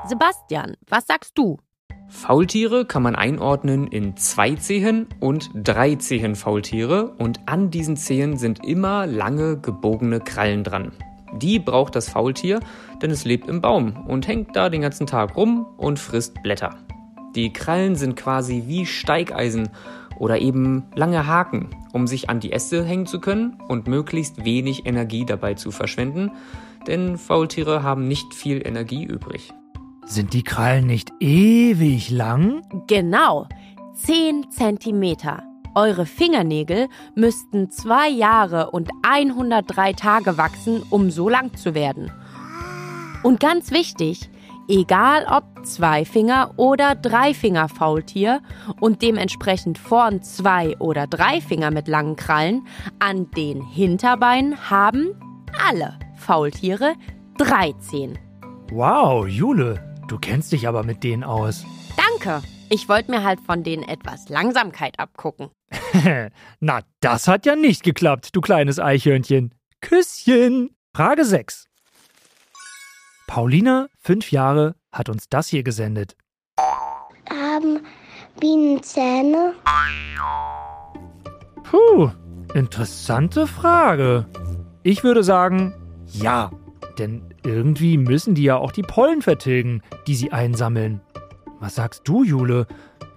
Sebastian, 0.09 0.77
was 0.89 1.07
sagst 1.07 1.39
du? 1.39 1.59
Faultiere 2.09 2.87
kann 2.87 3.05
man 3.05 3.15
einordnen 3.15 3.87
in 3.87 4.17
zwei 4.17 4.57
Zehen 4.57 5.07
und 5.21 5.49
drei 5.55 5.95
Zehen 5.95 6.35
Faultiere 6.35 7.15
und 7.19 7.39
an 7.47 7.71
diesen 7.71 7.97
Zehen 7.97 8.37
sind 8.37 8.65
immer 8.67 9.07
lange 9.07 9.61
gebogene 9.61 10.19
Krallen 10.19 10.65
dran. 10.65 10.91
Die 11.37 11.61
braucht 11.61 11.95
das 11.95 12.11
Faultier, 12.11 12.59
denn 13.01 13.13
es 13.13 13.25
lebt 13.25 13.49
im 13.49 13.61
Baum 13.61 14.07
und 14.09 14.27
hängt 14.27 14.57
da 14.57 14.69
den 14.69 14.81
ganzen 14.81 15.07
Tag 15.07 15.37
rum 15.37 15.67
und 15.77 16.01
frisst 16.01 16.43
Blätter. 16.43 16.77
Die 17.35 17.53
Krallen 17.53 17.97
sind 17.97 18.17
quasi 18.17 18.65
wie 18.67 18.87
Steigeisen 18.87 19.71
oder 20.19 20.39
eben 20.39 20.85
lange 20.95 21.27
Haken, 21.27 21.71
um 21.93 22.07
sich 22.07 22.29
an 22.29 22.41
die 22.41 22.53
Äste 22.53 22.85
hängen 22.85 23.07
zu 23.07 23.21
können 23.21 23.59
und 23.69 23.87
möglichst 23.87 24.45
wenig 24.45 24.87
Energie 24.87 25.25
dabei 25.25 25.55
zu 25.55 25.71
verschwenden, 25.71 26.31
denn 26.87 27.17
Faultiere 27.17 27.83
haben 27.83 28.09
nicht 28.09 28.35
viel 28.35 28.67
Energie 28.67 29.05
übrig. 29.05 29.53
Sind 30.05 30.35
die 30.35 30.43
Krallen 30.43 30.87
nicht 30.87 31.11
ewig 31.21 32.11
lang? 32.11 32.63
Genau, 32.87 33.47
10 33.95 34.51
Zentimeter. 34.51 35.43
Eure 35.75 36.05
Fingernägel 36.05 36.89
müssten 37.15 37.71
zwei 37.71 38.09
Jahre 38.11 38.73
und 38.73 38.91
103 39.03 39.95
Tage 39.95 40.37
wachsen, 40.37 40.83
um 40.91 41.11
so 41.11 41.31
lang 41.31 41.55
zu 41.57 41.75
werden. 41.75 42.11
Und 43.23 43.41
ganz 43.41 43.71
wichtig, 43.71 44.29
egal 44.73 45.27
ob 45.31 45.45
Zweifinger- 45.67 46.55
oder 46.57 46.95
Dreifinger-Faultier 46.95 48.41
und 48.81 49.03
dementsprechend 49.03 49.79
vorn 49.79 50.23
zwei 50.23 50.77
oder 50.79 51.07
drei 51.07 51.41
Finger 51.43 51.71
mit 51.71 51.89
langen 51.89 52.17
Krallen, 52.17 52.67
an 52.99 53.31
den 53.33 53.63
Hinterbeinen 53.63 54.71
haben 54.71 55.15
alle 55.69 55.99
Faultiere 56.17 56.95
13. 57.37 58.19
Wow, 58.71 59.27
Jule, 59.29 59.95
du 60.09 60.19
kennst 60.19 60.53
dich 60.53 60.67
aber 60.67 60.85
mit 60.85 61.05
denen 61.05 61.23
aus. 61.23 61.67
Danke. 61.97 62.43
Ich 62.71 62.89
wollte 62.89 63.11
mir 63.11 63.23
halt 63.23 63.41
von 63.41 63.63
denen 63.63 63.83
etwas 63.83 64.31
Langsamkeit 64.31 64.99
abgucken. 64.99 65.51
Na, 66.61 66.81
das 67.01 67.29
hat 67.29 67.45
ja 67.45 67.55
nicht 67.57 67.83
geklappt, 67.83 68.31
du 68.35 68.41
kleines 68.41 68.79
Eichhörnchen. 68.79 69.55
Küsschen. 69.83 70.71
Frage 70.95 71.27
6. 71.27 71.67
Paulina, 73.33 73.89
fünf 73.97 74.31
Jahre, 74.31 74.75
hat 74.93 75.09
uns 75.09 75.31
das 75.31 75.49
hier 75.49 75.63
gesendet. 75.63 76.17
Haben 77.31 77.81
Bienen 78.39 78.83
Zähne? 78.83 79.55
Puh, 81.63 82.11
interessante 82.53 83.47
Frage. 83.47 84.27
Ich 84.83 85.03
würde 85.03 85.25
sagen, 85.25 85.73
ja. 86.09 86.51
Denn 86.99 87.23
irgendwie 87.43 87.97
müssen 87.97 88.35
die 88.35 88.43
ja 88.43 88.59
auch 88.59 88.71
die 88.71 88.83
Pollen 88.83 89.23
vertilgen, 89.23 89.81
die 90.07 90.15
sie 90.15 90.31
einsammeln. 90.31 91.01
Was 91.59 91.77
sagst 91.77 92.03
du, 92.05 92.25
Jule? 92.25 92.67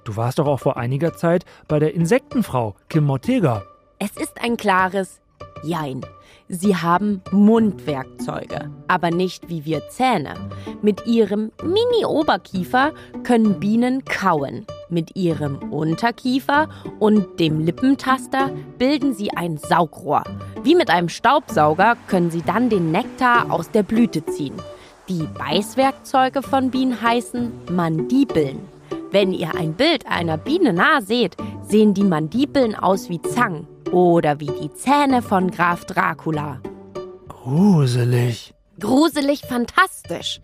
Du 0.06 0.16
warst 0.16 0.40
doch 0.40 0.48
auch 0.48 0.62
vor 0.62 0.78
einiger 0.78 1.14
Zeit 1.14 1.44
bei 1.68 1.78
der 1.78 1.94
Insektenfrau, 1.94 2.76
Kim 2.88 3.10
Ortega. 3.10 3.64
Es 4.00 4.16
ist 4.16 4.42
ein 4.42 4.56
klares 4.56 5.20
Jein. 5.62 6.06
Sie 6.48 6.76
haben 6.76 7.22
Mundwerkzeuge, 7.32 8.70
aber 8.88 9.10
nicht 9.10 9.50
wie 9.50 9.66
wir 9.66 9.90
Zähne. 9.90 10.36
Mit 10.84 11.08
ihrem 11.08 11.52
Mini-Oberkiefer 11.64 12.92
können 13.24 13.60
Bienen 13.60 14.06
kauen. 14.06 14.68
Mit 14.90 15.16
ihrem 15.16 15.58
Unterkiefer 15.72 16.70
und 17.00 17.40
dem 17.40 17.62
Lippentaster 17.62 18.52
bilden 18.78 19.16
sie 19.16 19.32
ein 19.32 19.58
Saugrohr. 19.58 20.24
Wie 20.62 20.76
mit 20.76 20.92
einem 20.92 21.10
Staubsauger 21.10 21.98
können 22.08 22.30
sie 22.30 22.44
dann 22.44 22.70
den 22.70 22.92
Nektar 22.92 23.52
aus 23.52 23.72
der 23.72 23.82
Blüte 23.82 24.24
ziehen. 24.28 24.56
Die 25.10 25.24
Beißwerkzeuge 25.24 26.44
von 26.44 26.70
Bienen 26.70 27.02
heißen 27.02 27.52
Mandibeln. 27.72 28.60
Wenn 29.10 29.32
ihr 29.32 29.56
ein 29.56 29.74
Bild 29.74 30.06
einer 30.06 30.38
Biene 30.38 30.74
nah 30.74 31.02
seht, 31.02 31.38
sehen 31.68 31.96
die 31.96 32.04
Mandibeln 32.04 32.76
aus 32.76 33.10
wie 33.10 33.22
Zangen 33.22 33.68
oder 33.96 34.42
wie 34.42 34.52
die 34.62 34.74
Zähne 34.74 35.22
von 35.22 35.50
Graf 35.50 35.86
Dracula. 35.86 36.60
Gruselig. 37.30 38.54
Gruselig 38.78 39.40
fantastisch. 39.48 40.42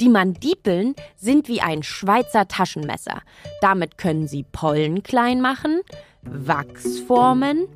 Die 0.00 0.08
Mandibeln 0.08 0.94
sind 1.16 1.48
wie 1.48 1.60
ein 1.60 1.82
Schweizer 1.82 2.46
Taschenmesser. 2.46 3.22
Damit 3.60 3.98
können 3.98 4.28
sie 4.28 4.44
Pollen 4.44 5.02
klein 5.02 5.40
machen, 5.40 5.80
Wachs 6.22 7.00
formen, 7.00 7.66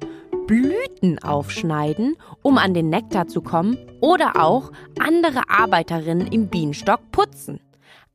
Blüten 0.46 1.18
aufschneiden, 1.18 2.16
um 2.42 2.56
an 2.56 2.72
den 2.72 2.88
Nektar 2.88 3.26
zu 3.26 3.42
kommen, 3.42 3.78
oder 4.00 4.40
auch 4.40 4.70
andere 5.00 5.50
Arbeiterinnen 5.50 6.28
im 6.28 6.46
Bienenstock 6.46 7.00
putzen. 7.10 7.58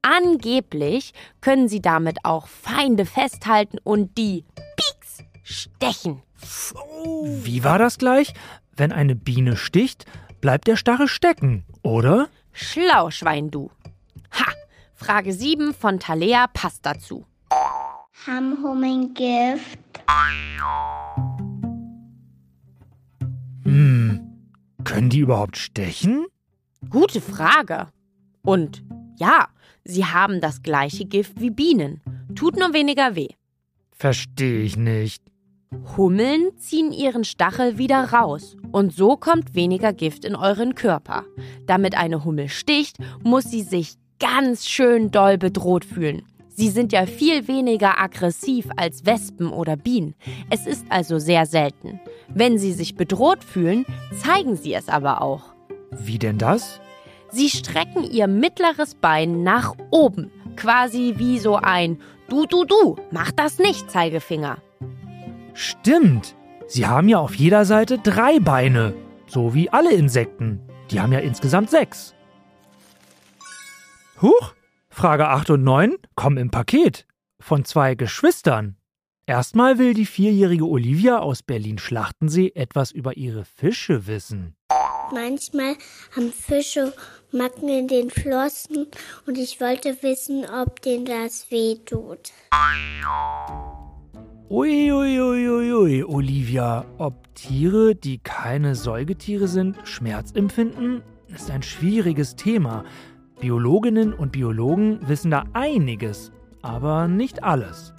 Angeblich 0.01 1.12
können 1.41 1.68
sie 1.68 1.82
damit 1.82 2.20
auch 2.24 2.48
Feinde 2.48 3.06
festhalten 3.06 3.80
und 3.84 4.18
die 4.18 4.46
Pieks 4.77 5.25
stechen. 5.44 6.24
Wie 7.44 7.64
war 7.64 7.78
das 7.78 7.98
gleich? 7.98 8.34
Wenn 8.76 8.92
eine 8.92 9.16
Biene 9.16 9.58
sticht, 9.58 10.06
bleibt 10.40 10.68
der 10.68 10.76
Stachel 10.76 11.08
stecken, 11.08 11.66
oder? 11.84 12.30
Schlau, 12.52 13.12
Schwein, 13.12 13.52
du. 13.52 13.70
Ha! 14.32 14.52
Frage 14.94 15.34
7 15.34 15.74
von 15.74 16.00
Talea 16.00 16.48
passt 16.48 16.86
dazu. 16.86 17.26
Haben 18.26 18.64
Hummeln 18.64 19.14
Gift? 19.14 19.80
Können 24.92 25.10
die 25.10 25.20
überhaupt 25.20 25.56
stechen? 25.58 26.26
Gute 26.90 27.22
Frage. 27.22 27.88
Und 28.42 28.84
ja, 29.18 29.48
sie 29.86 30.06
haben 30.06 30.42
das 30.42 30.64
gleiche 30.64 31.06
Gift 31.06 31.40
wie 31.40 31.50
Bienen. 31.50 32.02
Tut 32.36 32.58
nur 32.58 32.74
weniger 32.74 33.16
weh. 33.16 33.30
Verstehe 33.94 34.62
ich 34.62 34.76
nicht. 34.76 35.24
Hummeln 35.98 36.51
ziehen 36.58 36.92
ihren 36.92 37.24
Stachel 37.24 37.78
wieder 37.78 38.12
raus 38.12 38.56
und 38.72 38.94
so 38.94 39.18
kommt 39.18 39.56
weniger 39.56 39.94
Gift 39.94 40.25
in 40.25 40.36
euren 40.36 40.75
Körper. 40.75 41.25
Damit 41.66 41.96
eine 41.98 42.24
Hummel 42.24 42.50
sticht, 42.50 42.98
muss 43.24 43.46
sie 43.46 43.62
sich 43.62 43.96
ganz 44.20 44.68
schön 44.68 45.12
doll 45.12 45.38
bedroht 45.38 45.86
fühlen. 45.86 46.24
Sie 46.50 46.70
sind 46.70 46.92
ja 46.92 47.06
viel 47.06 47.48
weniger 47.48 48.00
aggressiv 48.00 48.68
als 48.75 49.06
Wespen 49.06 49.50
oder 49.50 49.78
Bienen. 49.78 50.16
Es 50.50 50.68
ist 50.68 50.86
also 50.90 51.18
sehr 51.18 51.46
selten. 51.46 52.00
Wenn 52.28 52.58
sie 52.58 52.74
sich 52.74 52.96
bedroht 52.96 53.44
fühlen, 53.44 53.86
zeigen 54.22 54.56
sie 54.56 54.74
es 54.74 54.90
aber 54.90 55.22
auch. 55.22 55.54
Wie 55.92 56.20
denn 56.20 56.38
das? 56.38 56.80
Sie 57.32 57.50
strecken 57.50 58.04
ihr 58.04 58.28
mittleres 58.28 58.96
Bein 58.96 59.44
nach 59.44 59.75
oben, 59.90 60.32
quasi 60.56 61.16
wie 61.18 61.40
so 61.40 61.56
ein 61.56 62.00
Du, 62.30 62.46
du, 62.46 62.66
du, 62.66 62.96
mach 63.12 63.32
das 63.32 63.58
nicht, 63.58 63.90
Zeigefinger. 63.92 64.58
Stimmt. 65.53 66.36
Sie 66.67 66.88
haben 66.88 67.10
ja 67.10 67.20
auf 67.20 67.36
jeder 67.36 67.65
Seite 67.65 67.98
drei 67.98 68.39
Beine. 68.39 68.93
So 69.27 69.53
wie 69.53 69.70
alle 69.70 69.93
Insekten. 69.93 70.60
Die 70.89 71.00
haben 71.00 71.13
ja 71.13 71.20
insgesamt 71.20 71.70
sechs. 71.70 72.13
Huch! 74.22 74.53
Frage 74.89 75.29
8 75.29 75.51
und 75.51 75.63
9 75.63 75.96
kommen 76.15 76.38
im 76.38 76.51
Paket. 76.51 77.08
Von 77.39 77.65
zwei 77.65 77.96
Geschwistern. 77.96 78.75
Erstmal 79.25 79.77
will 79.77 79.93
die 79.93 80.05
vierjährige 80.05 80.65
Olivia 80.65 81.20
aus 81.20 81.43
Berlin-Schlachtensee 81.43 82.51
etwas 82.53 82.91
über 82.91 83.15
ihre 83.15 83.46
Fische 83.46 84.05
wissen. 84.05 84.55
Manchmal 85.13 85.75
haben 86.15 86.31
Fische 86.31 86.93
Macken 87.31 87.70
in 87.70 87.88
den 87.88 88.10
Flossen 88.10 88.88
und 89.25 89.38
ich 89.38 89.62
wollte 89.62 90.03
wissen, 90.03 90.46
ob 90.50 90.81
denen 90.81 91.05
das 91.05 91.50
weh 91.50 91.75
tut. 91.86 92.31
Uiuiuiui, 94.53 96.03
Olivia, 96.03 96.84
ob 96.98 97.34
Tiere, 97.36 97.96
die 97.96 98.17
keine 98.17 98.75
Säugetiere 98.75 99.48
sind, 99.48 99.77
Schmerz 99.86 100.34
empfinden, 100.34 101.03
ist 101.34 101.50
ein 101.50 101.63
schwieriges 101.63 102.36
Thema. 102.36 102.84
Biologinnen 103.39 104.12
und 104.12 104.34
Biologen 104.34 105.00
wissen 105.08 105.31
da 105.31 105.46
einiges, 105.53 106.34
aber 106.62 107.08
nicht 107.08 107.46
alles. 107.46 107.93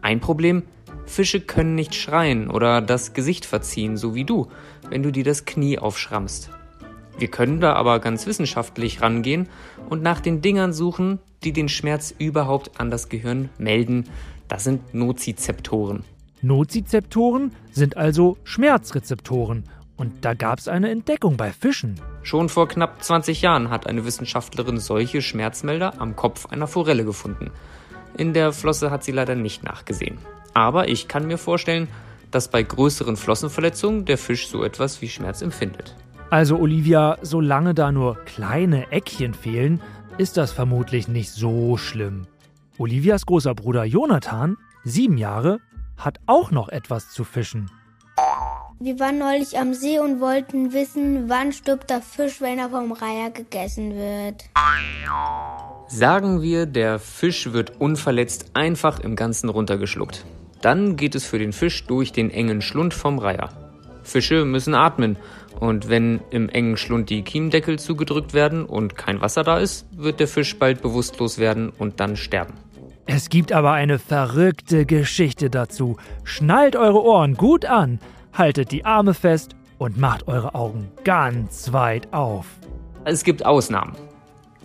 Ein 0.00 0.20
Problem, 0.20 0.62
Fische 1.04 1.42
können 1.42 1.74
nicht 1.74 1.94
schreien 1.94 2.48
oder 2.48 2.80
das 2.80 3.12
Gesicht 3.12 3.44
verziehen, 3.44 3.98
so 3.98 4.14
wie 4.14 4.24
du, 4.24 4.48
wenn 4.88 5.02
du 5.02 5.12
dir 5.12 5.24
das 5.24 5.44
Knie 5.44 5.78
aufschrammst. 5.78 6.48
Wir 7.18 7.28
können 7.28 7.60
da 7.60 7.74
aber 7.74 7.98
ganz 7.98 8.26
wissenschaftlich 8.26 9.02
rangehen 9.02 9.46
und 9.90 10.02
nach 10.02 10.20
den 10.20 10.40
Dingern 10.40 10.72
suchen, 10.72 11.18
die 11.44 11.52
den 11.52 11.68
Schmerz 11.68 12.14
überhaupt 12.18 12.80
an 12.80 12.90
das 12.90 13.10
Gehirn 13.10 13.50
melden. 13.58 14.06
Das 14.48 14.64
sind 14.64 14.94
Nozizeptoren. 14.94 16.04
Nozizeptoren 16.40 17.52
sind 17.70 17.96
also 17.96 18.38
Schmerzrezeptoren. 18.44 19.64
Und 19.96 20.24
da 20.24 20.34
gab 20.34 20.60
es 20.60 20.68
eine 20.68 20.90
Entdeckung 20.90 21.36
bei 21.36 21.50
Fischen. 21.50 22.00
Schon 22.22 22.48
vor 22.48 22.68
knapp 22.68 23.02
20 23.02 23.42
Jahren 23.42 23.68
hat 23.68 23.86
eine 23.86 24.04
Wissenschaftlerin 24.04 24.78
solche 24.78 25.22
Schmerzmelder 25.22 26.00
am 26.00 26.14
Kopf 26.14 26.46
einer 26.46 26.68
Forelle 26.68 27.04
gefunden. 27.04 27.50
In 28.16 28.32
der 28.32 28.52
Flosse 28.52 28.90
hat 28.90 29.02
sie 29.02 29.12
leider 29.12 29.34
nicht 29.34 29.64
nachgesehen. 29.64 30.18
Aber 30.54 30.88
ich 30.88 31.08
kann 31.08 31.26
mir 31.26 31.38
vorstellen, 31.38 31.88
dass 32.30 32.48
bei 32.48 32.62
größeren 32.62 33.16
Flossenverletzungen 33.16 34.04
der 34.04 34.18
Fisch 34.18 34.48
so 34.48 34.62
etwas 34.62 35.02
wie 35.02 35.08
Schmerz 35.08 35.42
empfindet. 35.42 35.96
Also 36.30 36.58
Olivia, 36.58 37.18
solange 37.22 37.74
da 37.74 37.90
nur 37.90 38.16
kleine 38.24 38.92
Eckchen 38.92 39.34
fehlen, 39.34 39.80
ist 40.18 40.36
das 40.36 40.52
vermutlich 40.52 41.08
nicht 41.08 41.30
so 41.30 41.76
schlimm. 41.76 42.26
Olivias 42.78 43.26
großer 43.26 43.56
Bruder 43.56 43.82
Jonathan, 43.82 44.56
sieben 44.84 45.18
Jahre, 45.18 45.58
hat 45.96 46.20
auch 46.26 46.52
noch 46.52 46.68
etwas 46.68 47.10
zu 47.10 47.24
fischen. 47.24 47.68
Wir 48.78 49.00
waren 49.00 49.18
neulich 49.18 49.58
am 49.58 49.74
See 49.74 49.98
und 49.98 50.20
wollten 50.20 50.72
wissen, 50.72 51.28
wann 51.28 51.52
stirbt 51.52 51.90
der 51.90 52.00
Fisch, 52.00 52.40
wenn 52.40 52.60
er 52.60 52.70
vom 52.70 52.92
Reiher 52.92 53.30
gegessen 53.30 53.96
wird. 53.96 54.44
Sagen 55.88 56.40
wir, 56.40 56.66
der 56.66 57.00
Fisch 57.00 57.52
wird 57.52 57.80
unverletzt 57.80 58.52
einfach 58.54 59.00
im 59.00 59.16
Ganzen 59.16 59.48
runtergeschluckt. 59.48 60.24
Dann 60.62 60.94
geht 60.94 61.16
es 61.16 61.24
für 61.24 61.40
den 61.40 61.52
Fisch 61.52 61.84
durch 61.86 62.12
den 62.12 62.30
engen 62.30 62.62
Schlund 62.62 62.94
vom 62.94 63.18
Reiher. 63.18 63.48
Fische 64.04 64.44
müssen 64.44 64.74
atmen 64.74 65.16
und 65.58 65.88
wenn 65.88 66.20
im 66.30 66.48
engen 66.48 66.76
Schlund 66.76 67.10
die 67.10 67.22
Kiemendeckel 67.22 67.80
zugedrückt 67.80 68.34
werden 68.34 68.64
und 68.64 68.96
kein 68.96 69.20
Wasser 69.20 69.42
da 69.42 69.58
ist, 69.58 69.86
wird 69.90 70.20
der 70.20 70.28
Fisch 70.28 70.56
bald 70.56 70.80
bewusstlos 70.80 71.38
werden 71.38 71.70
und 71.70 71.98
dann 71.98 72.16
sterben. 72.16 72.54
Es 73.10 73.30
gibt 73.30 73.52
aber 73.52 73.72
eine 73.72 73.98
verrückte 73.98 74.84
Geschichte 74.84 75.48
dazu. 75.48 75.96
Schnallt 76.24 76.76
eure 76.76 77.02
Ohren 77.02 77.36
gut 77.36 77.64
an, 77.64 78.00
haltet 78.34 78.70
die 78.70 78.84
Arme 78.84 79.14
fest 79.14 79.56
und 79.78 79.96
macht 79.96 80.28
eure 80.28 80.54
Augen 80.54 80.92
ganz 81.04 81.72
weit 81.72 82.12
auf. 82.12 82.44
Es 83.06 83.24
gibt 83.24 83.46
Ausnahmen. 83.46 83.96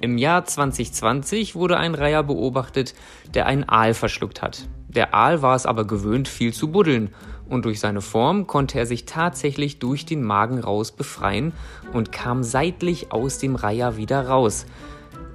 Im 0.01 0.17
Jahr 0.17 0.43
2020 0.43 1.56
wurde 1.56 1.77
ein 1.77 1.95
Reiher 1.95 2.21
beobachtet, 2.21 2.95
der 3.34 3.45
einen 3.45 3.63
Aal 3.63 3.93
verschluckt 3.93 4.41
hat. 4.41 4.67
Der 4.89 5.13
Aal 5.13 5.41
war 5.41 5.56
es 5.56 5.65
aber 5.65 5.88
gewöhnt, 5.88 6.27
viel 6.27 6.51
zu 6.51 6.69
buddeln 6.69 7.15
und 7.47 7.63
durch 7.63 7.79
seine 7.79 8.01
Form 8.01 8.45
konnte 8.45 8.77
er 8.77 8.86
sich 8.86 9.06
tatsächlich 9.06 9.79
durch 9.79 10.06
den 10.06 10.21
Magen 10.21 10.60
raus 10.60 10.91
befreien 10.91 11.53
und 11.93 12.12
kam 12.12 12.43
seitlich 12.43 13.13
aus 13.13 13.38
dem 13.38 13.56
Reiher 13.56 13.95
wieder 13.95 14.27
raus. 14.27 14.65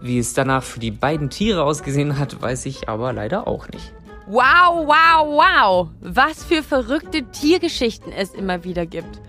Wie 0.01 0.19
es 0.19 0.35
danach 0.35 0.63
für 0.63 0.81
die 0.81 0.91
beiden 0.91 1.31
Tiere 1.31 1.65
ausgesehen 1.65 2.19
hat, 2.19 2.41
weiß 2.41 2.67
ich 2.67 2.89
aber 2.89 3.13
leider 3.13 3.47
auch 3.47 3.69
nicht. 3.69 3.93
Wow, 4.27 4.87
wow, 4.87 5.27
wow! 5.27 5.89
Was 6.01 6.45
für 6.45 6.63
verrückte 6.63 7.23
Tiergeschichten 7.31 8.13
es 8.13 8.35
immer 8.35 8.65
wieder 8.65 8.87
gibt. 8.87 9.21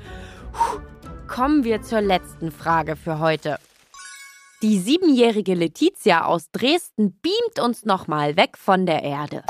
Puh. 0.51 0.81
Kommen 1.29 1.63
wir 1.63 1.83
zur 1.83 2.01
letzten 2.01 2.51
Frage 2.51 2.95
für 2.95 3.19
heute. 3.19 3.59
Die 4.63 4.79
siebenjährige 4.79 5.53
Letizia 5.53 6.25
aus 6.25 6.49
Dresden 6.51 7.17
beamt 7.21 7.63
uns 7.63 7.85
nochmal 7.85 8.35
weg 8.35 8.57
von 8.57 8.87
der 8.87 9.03
Erde. 9.03 9.43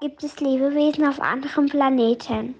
Gibt 0.00 0.24
es 0.24 0.40
Lebewesen 0.40 1.06
auf 1.06 1.20
anderen 1.20 1.66
Planeten? 1.66 2.54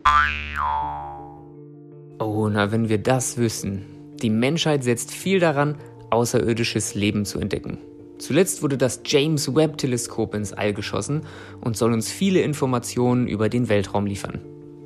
Oh, 2.20 2.48
na, 2.48 2.70
wenn 2.70 2.90
wir 2.90 2.98
das 2.98 3.38
wüssten. 3.38 3.86
Die 4.20 4.30
Menschheit 4.30 4.84
setzt 4.84 5.12
viel 5.12 5.40
daran, 5.40 5.78
außerirdisches 6.10 6.94
Leben 6.94 7.24
zu 7.24 7.40
entdecken. 7.40 7.78
Zuletzt 8.18 8.62
wurde 8.62 8.76
das 8.76 9.02
James 9.06 9.54
Webb 9.54 9.78
Teleskop 9.78 10.34
ins 10.34 10.52
All 10.52 10.74
geschossen 10.74 11.22
und 11.60 11.76
soll 11.76 11.92
uns 11.92 12.10
viele 12.10 12.40
Informationen 12.40 13.28
über 13.28 13.48
den 13.48 13.68
Weltraum 13.68 14.06
liefern. 14.06 14.40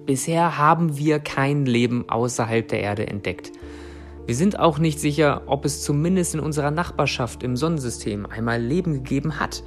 Bisher 0.04 0.58
haben 0.58 0.98
wir 0.98 1.18
kein 1.18 1.64
Leben 1.64 2.08
außerhalb 2.08 2.68
der 2.68 2.80
Erde 2.80 3.06
entdeckt. 3.06 3.52
Wir 4.26 4.34
sind 4.34 4.58
auch 4.58 4.78
nicht 4.78 5.00
sicher, 5.00 5.42
ob 5.46 5.64
es 5.64 5.82
zumindest 5.82 6.34
in 6.34 6.40
unserer 6.40 6.70
Nachbarschaft 6.70 7.42
im 7.42 7.56
Sonnensystem 7.56 8.26
einmal 8.26 8.60
Leben 8.60 8.94
gegeben 8.94 9.40
hat. 9.40 9.64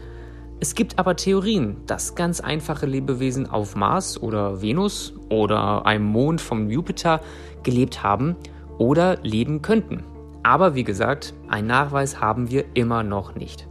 Es 0.59 0.75
gibt 0.75 0.99
aber 0.99 1.15
Theorien, 1.15 1.77
dass 1.87 2.15
ganz 2.15 2.39
einfache 2.39 2.85
Lebewesen 2.85 3.49
auf 3.49 3.75
Mars 3.75 4.21
oder 4.21 4.61
Venus 4.61 5.13
oder 5.29 5.85
einem 5.85 6.05
Mond 6.05 6.39
vom 6.39 6.69
Jupiter 6.69 7.21
gelebt 7.63 8.03
haben 8.03 8.35
oder 8.77 9.17
leben 9.23 9.61
könnten. 9.61 10.03
Aber 10.45 10.75
wie 10.75 10.83
gesagt, 10.83 11.33
ein 11.47 11.65
Nachweis 11.65 12.21
haben 12.21 12.51
wir 12.51 12.65
immer 12.75 13.01
noch 13.01 13.33
nicht. 13.33 13.67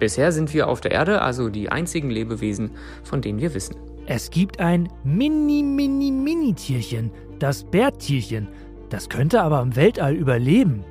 Bisher 0.00 0.32
sind 0.32 0.52
wir 0.52 0.66
auf 0.66 0.80
der 0.80 0.90
Erde 0.90 1.22
also 1.22 1.48
die 1.48 1.70
einzigen 1.70 2.10
Lebewesen, 2.10 2.72
von 3.04 3.22
denen 3.22 3.40
wir 3.40 3.54
wissen. 3.54 3.76
Es 4.06 4.28
gibt 4.28 4.58
ein 4.58 4.88
mini, 5.04 5.62
mini, 5.62 6.10
mini 6.10 6.54
Tierchen, 6.54 7.12
das 7.38 7.62
Bärtierchen. 7.62 8.48
Das 8.90 9.08
könnte 9.08 9.40
aber 9.40 9.62
im 9.62 9.76
Weltall 9.76 10.14
überleben. 10.14 10.84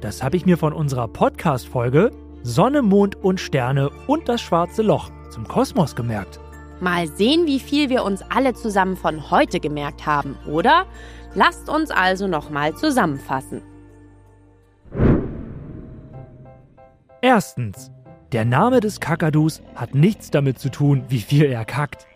Das 0.00 0.24
habe 0.24 0.36
ich 0.36 0.44
mir 0.44 0.58
von 0.58 0.72
unserer 0.72 1.06
Podcast-Folge 1.06 2.10
Sonne, 2.42 2.82
Mond 2.82 3.14
und 3.22 3.38
Sterne 3.38 3.90
und 4.08 4.28
das 4.28 4.40
schwarze 4.40 4.82
Loch 4.82 5.08
zum 5.30 5.46
Kosmos 5.46 5.94
gemerkt. 5.94 6.40
Mal 6.80 7.06
sehen, 7.06 7.46
wie 7.46 7.60
viel 7.60 7.90
wir 7.90 8.02
uns 8.02 8.22
alle 8.28 8.54
zusammen 8.54 8.96
von 8.96 9.30
heute 9.30 9.60
gemerkt 9.60 10.04
haben, 10.04 10.36
oder? 10.50 10.86
Lasst 11.36 11.68
uns 11.68 11.92
also 11.92 12.26
nochmal 12.26 12.74
zusammenfassen. 12.74 13.62
Erstens. 17.24 17.90
Der 18.32 18.44
Name 18.44 18.80
des 18.80 19.00
Kakadus 19.00 19.62
hat 19.76 19.94
nichts 19.94 20.30
damit 20.30 20.58
zu 20.58 20.68
tun, 20.68 21.04
wie 21.08 21.20
viel 21.20 21.46
er 21.46 21.64
kackt. 21.64 22.06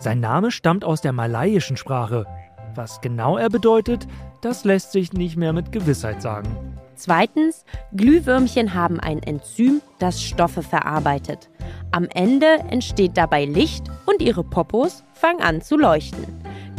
Sein 0.00 0.18
Name 0.18 0.50
stammt 0.50 0.84
aus 0.84 1.00
der 1.00 1.12
malaiischen 1.12 1.76
Sprache. 1.76 2.26
Was 2.74 3.00
genau 3.00 3.36
er 3.36 3.48
bedeutet, 3.48 4.08
das 4.42 4.64
lässt 4.64 4.90
sich 4.90 5.12
nicht 5.12 5.36
mehr 5.36 5.52
mit 5.52 5.70
Gewissheit 5.70 6.20
sagen. 6.20 6.48
Zweitens, 6.96 7.64
Glühwürmchen 7.94 8.74
haben 8.74 8.98
ein 8.98 9.22
Enzym, 9.22 9.82
das 10.00 10.20
Stoffe 10.20 10.64
verarbeitet. 10.64 11.48
Am 11.92 12.08
Ende 12.12 12.48
entsteht 12.68 13.16
dabei 13.16 13.44
Licht 13.44 13.84
und 14.04 14.20
ihre 14.20 14.42
Popos 14.42 15.04
fangen 15.12 15.42
an 15.42 15.62
zu 15.62 15.76
leuchten. 15.76 16.24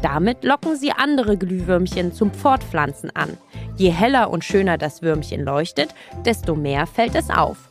Damit 0.02 0.44
locken 0.44 0.76
sie 0.76 0.92
andere 0.92 1.38
Glühwürmchen 1.38 2.12
zum 2.12 2.34
Fortpflanzen 2.34 3.16
an. 3.16 3.38
Je 3.78 3.92
heller 3.92 4.30
und 4.30 4.44
schöner 4.44 4.78
das 4.78 5.02
Würmchen 5.02 5.46
leuchtet, 5.46 5.96
desto 6.26 6.54
mehr 6.54 6.86
fällt 6.86 7.16
es 7.16 7.30
auf. 7.30 7.67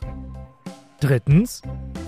Drittens, 1.01 1.61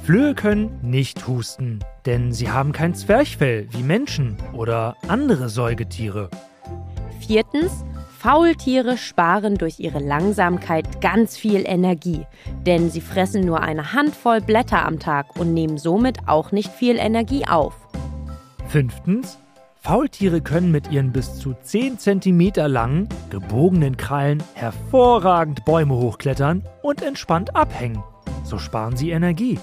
Flöhe 0.04 0.34
können 0.34 0.78
nicht 0.82 1.26
husten, 1.28 1.80
denn 2.06 2.32
sie 2.32 2.50
haben 2.50 2.72
kein 2.72 2.94
Zwerchfell 2.94 3.68
wie 3.70 3.82
Menschen 3.82 4.38
oder 4.54 4.96
andere 5.08 5.50
Säugetiere. 5.50 6.30
Viertens, 7.20 7.84
Faultiere 8.18 8.96
sparen 8.96 9.56
durch 9.56 9.78
ihre 9.78 9.98
Langsamkeit 9.98 11.00
ganz 11.02 11.36
viel 11.36 11.64
Energie, 11.66 12.26
denn 12.66 12.90
sie 12.90 13.02
fressen 13.02 13.42
nur 13.42 13.60
eine 13.60 13.92
Handvoll 13.92 14.40
Blätter 14.40 14.84
am 14.84 14.98
Tag 14.98 15.38
und 15.38 15.52
nehmen 15.52 15.76
somit 15.76 16.26
auch 16.26 16.50
nicht 16.50 16.72
viel 16.72 16.96
Energie 16.96 17.46
auf. 17.46 17.74
Fünftens, 18.68 19.38
Faultiere 19.76 20.40
können 20.40 20.72
mit 20.72 20.90
ihren 20.90 21.12
bis 21.12 21.38
zu 21.38 21.54
10 21.62 21.98
cm 21.98 22.52
langen, 22.66 23.08
gebogenen 23.30 23.96
Krallen 23.96 24.42
hervorragend 24.54 25.64
Bäume 25.64 25.94
hochklettern 25.94 26.64
und 26.82 27.02
entspannt 27.02 27.54
abhängen. 27.54 28.02
So 28.48 28.56
sparen 28.56 28.96
sie 28.96 29.10
Energie. 29.10 29.58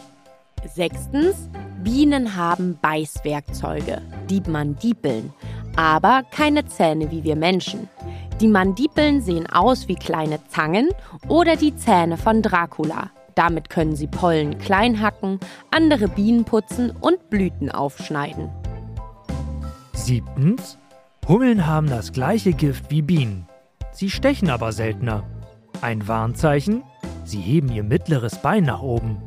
Sechstens, 0.76 1.50
Bienen 1.84 2.36
haben 2.36 2.78
Beißwerkzeuge, 2.84 4.00
die 4.30 4.42
Mandibeln, 4.48 5.34
aber 5.76 6.22
keine 6.30 6.68
Zähne 6.68 7.10
wie 7.10 7.24
wir 7.24 7.36
Menschen. 7.36 7.90
Die 8.40 8.48
Mandibeln 8.48 9.22
sehen 9.22 9.48
aus 9.48 9.88
wie 9.88 9.96
kleine 9.96 10.40
Zangen 10.50 10.90
oder 11.28 11.56
die 11.56 11.76
Zähne 11.76 12.18
von 12.18 12.44
Dracula. 12.44 13.10
Damit 13.34 13.72
können 13.72 13.96
sie 13.96 14.06
Pollen 14.06 14.60
klein 14.60 15.02
hacken, 15.02 15.40
andere 15.72 16.08
Bienen 16.08 16.46
putzen 16.46 16.92
und 16.92 17.32
Blüten 17.32 17.72
aufschneiden. 17.72 18.50
Siebtens, 19.94 20.78
Hummeln 21.28 21.66
haben 21.66 21.90
das 21.90 22.12
gleiche 22.12 22.54
Gift 22.54 22.92
wie 22.92 23.02
Bienen. 23.02 23.48
Sie 23.92 24.12
stechen 24.12 24.52
aber 24.52 24.72
seltener. 24.72 25.24
Ein 25.82 26.08
Warnzeichen, 26.08 26.84
sie 27.26 27.40
heben 27.40 27.72
ihr 27.72 27.84
mittleres 27.84 28.38
Bein 28.38 28.64
nach 28.64 28.82
oben. 28.82 29.18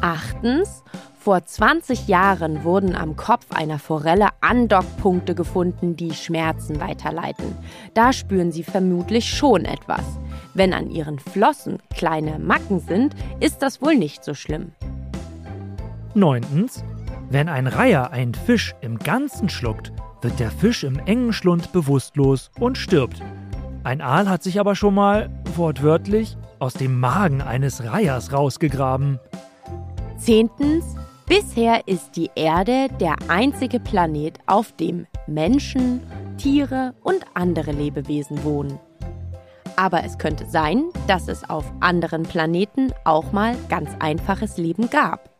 Achtens, 0.00 0.82
vor 1.18 1.44
20 1.44 2.08
Jahren 2.08 2.64
wurden 2.64 2.94
am 2.94 3.16
Kopf 3.16 3.52
einer 3.52 3.78
Forelle 3.78 4.28
Andockpunkte 4.40 5.34
gefunden, 5.34 5.96
die 5.96 6.14
Schmerzen 6.14 6.80
weiterleiten. 6.80 7.56
Da 7.92 8.12
spüren 8.12 8.50
sie 8.52 8.62
vermutlich 8.62 9.28
schon 9.28 9.64
etwas. 9.64 10.04
Wenn 10.54 10.72
an 10.72 10.90
ihren 10.90 11.18
Flossen 11.18 11.78
kleine 11.94 12.38
Macken 12.38 12.80
sind, 12.80 13.14
ist 13.40 13.62
das 13.62 13.82
wohl 13.82 13.96
nicht 13.96 14.24
so 14.24 14.34
schlimm. 14.34 14.72
Neuntens, 16.14 16.82
wenn 17.30 17.48
ein 17.48 17.66
Reiher 17.66 18.10
einen 18.10 18.34
Fisch 18.34 18.74
im 18.80 18.98
Ganzen 18.98 19.48
schluckt, 19.48 19.92
wird 20.22 20.40
der 20.40 20.50
Fisch 20.50 20.82
im 20.82 20.98
engen 20.98 21.32
Schlund 21.32 21.72
bewusstlos 21.72 22.50
und 22.58 22.78
stirbt. 22.78 23.20
Ein 23.84 24.00
Aal 24.00 24.28
hat 24.28 24.42
sich 24.42 24.58
aber 24.58 24.74
schon 24.74 24.94
mal, 24.94 25.30
wortwörtlich, 25.56 26.36
aus 26.60 26.74
dem 26.74 26.98
Magen 26.98 27.40
eines 27.40 27.84
Reihers 27.84 28.32
rausgegraben. 28.32 29.18
Zehntens, 30.18 30.84
bisher 31.26 31.86
ist 31.86 32.16
die 32.16 32.30
Erde 32.34 32.88
der 33.00 33.16
einzige 33.28 33.80
Planet, 33.80 34.38
auf 34.46 34.72
dem 34.72 35.06
Menschen, 35.26 36.00
Tiere 36.36 36.94
und 37.02 37.24
andere 37.34 37.72
Lebewesen 37.72 38.44
wohnen. 38.44 38.78
Aber 39.76 40.04
es 40.04 40.18
könnte 40.18 40.46
sein, 40.46 40.84
dass 41.06 41.28
es 41.28 41.48
auf 41.48 41.64
anderen 41.80 42.24
Planeten 42.24 42.92
auch 43.04 43.32
mal 43.32 43.54
ganz 43.68 43.90
einfaches 44.00 44.56
Leben 44.56 44.90
gab. 44.90 45.30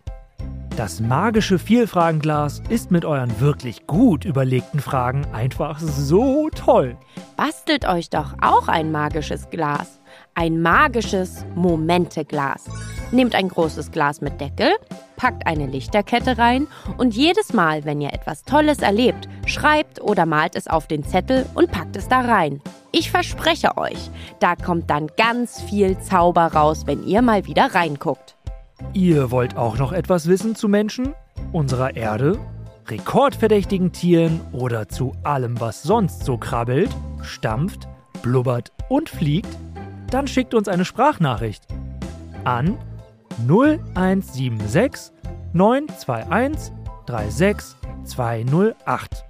Das 0.78 1.00
magische 1.00 1.58
Vielfragenglas 1.58 2.62
ist 2.68 2.92
mit 2.92 3.04
euren 3.04 3.40
wirklich 3.40 3.88
gut 3.88 4.24
überlegten 4.24 4.78
Fragen 4.78 5.26
einfach 5.32 5.80
so 5.80 6.50
toll. 6.50 6.96
Bastelt 7.36 7.84
euch 7.84 8.10
doch 8.10 8.34
auch 8.40 8.68
ein 8.68 8.92
magisches 8.92 9.50
Glas. 9.50 9.97
Ein 10.38 10.62
magisches 10.62 11.44
Momenteglas. 11.56 12.66
Nehmt 13.10 13.34
ein 13.34 13.48
großes 13.48 13.90
Glas 13.90 14.20
mit 14.20 14.40
Deckel, 14.40 14.70
packt 15.16 15.48
eine 15.48 15.66
Lichterkette 15.66 16.38
rein 16.38 16.68
und 16.96 17.16
jedes 17.16 17.52
Mal, 17.52 17.84
wenn 17.84 18.00
ihr 18.00 18.12
etwas 18.12 18.44
Tolles 18.44 18.78
erlebt, 18.78 19.28
schreibt 19.46 20.00
oder 20.00 20.26
malt 20.26 20.54
es 20.54 20.68
auf 20.68 20.86
den 20.86 21.02
Zettel 21.02 21.44
und 21.54 21.72
packt 21.72 21.96
es 21.96 22.06
da 22.06 22.20
rein. 22.20 22.60
Ich 22.92 23.10
verspreche 23.10 23.76
euch, 23.76 24.12
da 24.38 24.54
kommt 24.54 24.90
dann 24.90 25.08
ganz 25.16 25.60
viel 25.60 25.98
Zauber 25.98 26.46
raus, 26.46 26.86
wenn 26.86 27.02
ihr 27.02 27.20
mal 27.20 27.44
wieder 27.46 27.74
reinguckt. 27.74 28.36
Ihr 28.92 29.32
wollt 29.32 29.56
auch 29.56 29.76
noch 29.76 29.90
etwas 29.90 30.28
wissen 30.28 30.54
zu 30.54 30.68
Menschen, 30.68 31.14
unserer 31.50 31.96
Erde, 31.96 32.38
rekordverdächtigen 32.86 33.90
Tieren 33.90 34.40
oder 34.52 34.88
zu 34.88 35.16
allem, 35.24 35.58
was 35.60 35.82
sonst 35.82 36.24
so 36.24 36.38
krabbelt, 36.38 36.90
stampft, 37.22 37.88
blubbert 38.22 38.70
und 38.88 39.08
fliegt? 39.08 39.48
Dann 40.10 40.26
schickt 40.26 40.54
uns 40.54 40.68
eine 40.68 40.84
Sprachnachricht 40.84 41.64
an 42.44 42.78
0176 43.46 45.12
921 45.52 46.72
36208. 47.06 49.24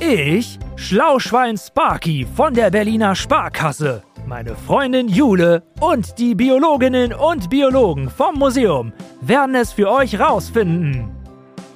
Ich, 0.00 0.58
Schlauschwein 0.76 1.56
Sparky 1.56 2.26
von 2.36 2.54
der 2.54 2.70
Berliner 2.70 3.16
Sparkasse, 3.16 4.02
meine 4.26 4.54
Freundin 4.54 5.08
Jule 5.08 5.64
und 5.80 6.18
die 6.18 6.34
Biologinnen 6.34 7.12
und 7.12 7.50
Biologen 7.50 8.08
vom 8.08 8.36
Museum 8.36 8.92
werden 9.20 9.56
es 9.56 9.72
für 9.72 9.90
euch 9.90 10.20
rausfinden. 10.20 11.10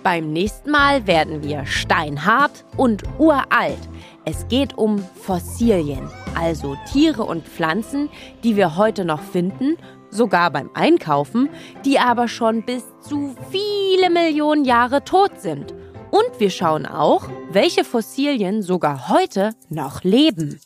Beim 0.02 0.32
nächsten 0.32 0.70
Mal 0.70 1.06
werden 1.06 1.42
wir 1.42 1.66
steinhart 1.66 2.64
und 2.76 3.02
uralt. 3.18 3.78
Es 4.24 4.46
geht 4.48 4.76
um 4.76 5.04
Fossilien, 5.20 6.08
also 6.36 6.76
Tiere 6.90 7.24
und 7.24 7.46
Pflanzen, 7.46 8.08
die 8.44 8.56
wir 8.56 8.76
heute 8.76 9.04
noch 9.04 9.22
finden, 9.22 9.76
sogar 10.10 10.50
beim 10.50 10.70
Einkaufen, 10.74 11.48
die 11.84 11.98
aber 11.98 12.28
schon 12.28 12.62
bis 12.62 12.84
zu 13.00 13.34
viele 13.50 14.10
Millionen 14.10 14.64
Jahre 14.64 15.04
tot 15.04 15.40
sind. 15.40 15.72
Und 16.10 16.38
wir 16.38 16.50
schauen 16.50 16.86
auch, 16.86 17.28
welche 17.50 17.84
Fossilien 17.84 18.62
sogar 18.62 19.08
heute 19.08 19.54
noch 19.70 20.04
leben. 20.04 20.60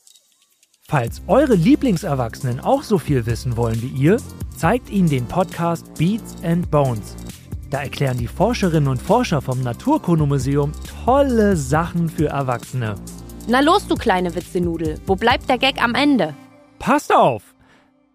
Falls 0.89 1.23
eure 1.27 1.55
Lieblingserwachsenen 1.55 2.61
auch 2.61 2.83
so 2.83 2.99
viel 2.99 3.27
wissen 3.27 3.57
wollen 3.57 3.81
wie 3.83 3.89
ihr, 3.89 4.19
zeigt 4.57 4.91
ihnen 4.91 5.09
den 5.09 5.27
Podcast 5.27 5.95
Beats 5.95 6.37
and 6.43 6.71
Bones. 6.71 7.17
Da 7.71 7.83
erklären 7.83 8.19
die 8.19 8.29
Forscherinnen 8.29 8.89
und 8.89 9.03
Forscher 9.03 9.43
vom 9.43 9.61
Naturkundemuseum 9.63 10.73
tolle 11.05 11.57
Sachen 11.57 12.09
für 12.09 12.29
Erwachsene. 12.29 12.95
Na 13.49 13.61
los, 13.61 13.87
du 13.87 13.95
kleine 13.95 14.35
Witzenudel, 14.35 15.01
wo 15.07 15.15
bleibt 15.15 15.49
der 15.49 15.59
Gag 15.59 15.81
am 15.81 15.95
Ende? 15.95 16.35
Passt 16.81 17.15
auf! 17.15 17.55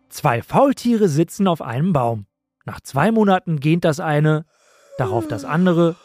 Zwei 0.09 0.41
Faultiere 0.41 1.07
sitzen 1.07 1.47
auf 1.47 1.61
einem 1.61 1.93
Baum. 1.93 2.25
Nach 2.65 2.81
zwei 2.81 3.11
Monaten 3.13 3.61
gähnt 3.61 3.85
das 3.85 4.01
eine, 4.01 4.43
darauf 4.97 5.29
das 5.29 5.45
andere. 5.45 5.95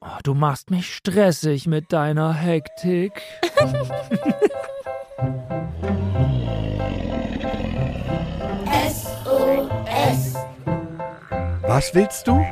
Oh, 0.00 0.06
du 0.22 0.32
machst 0.32 0.70
mich 0.70 0.94
stressig 0.94 1.66
mit 1.66 1.92
deiner 1.92 2.32
Hektik. 2.32 3.20
SOS. 8.88 10.36
Was 11.62 11.94
willst 11.94 12.26
du? 12.26 12.42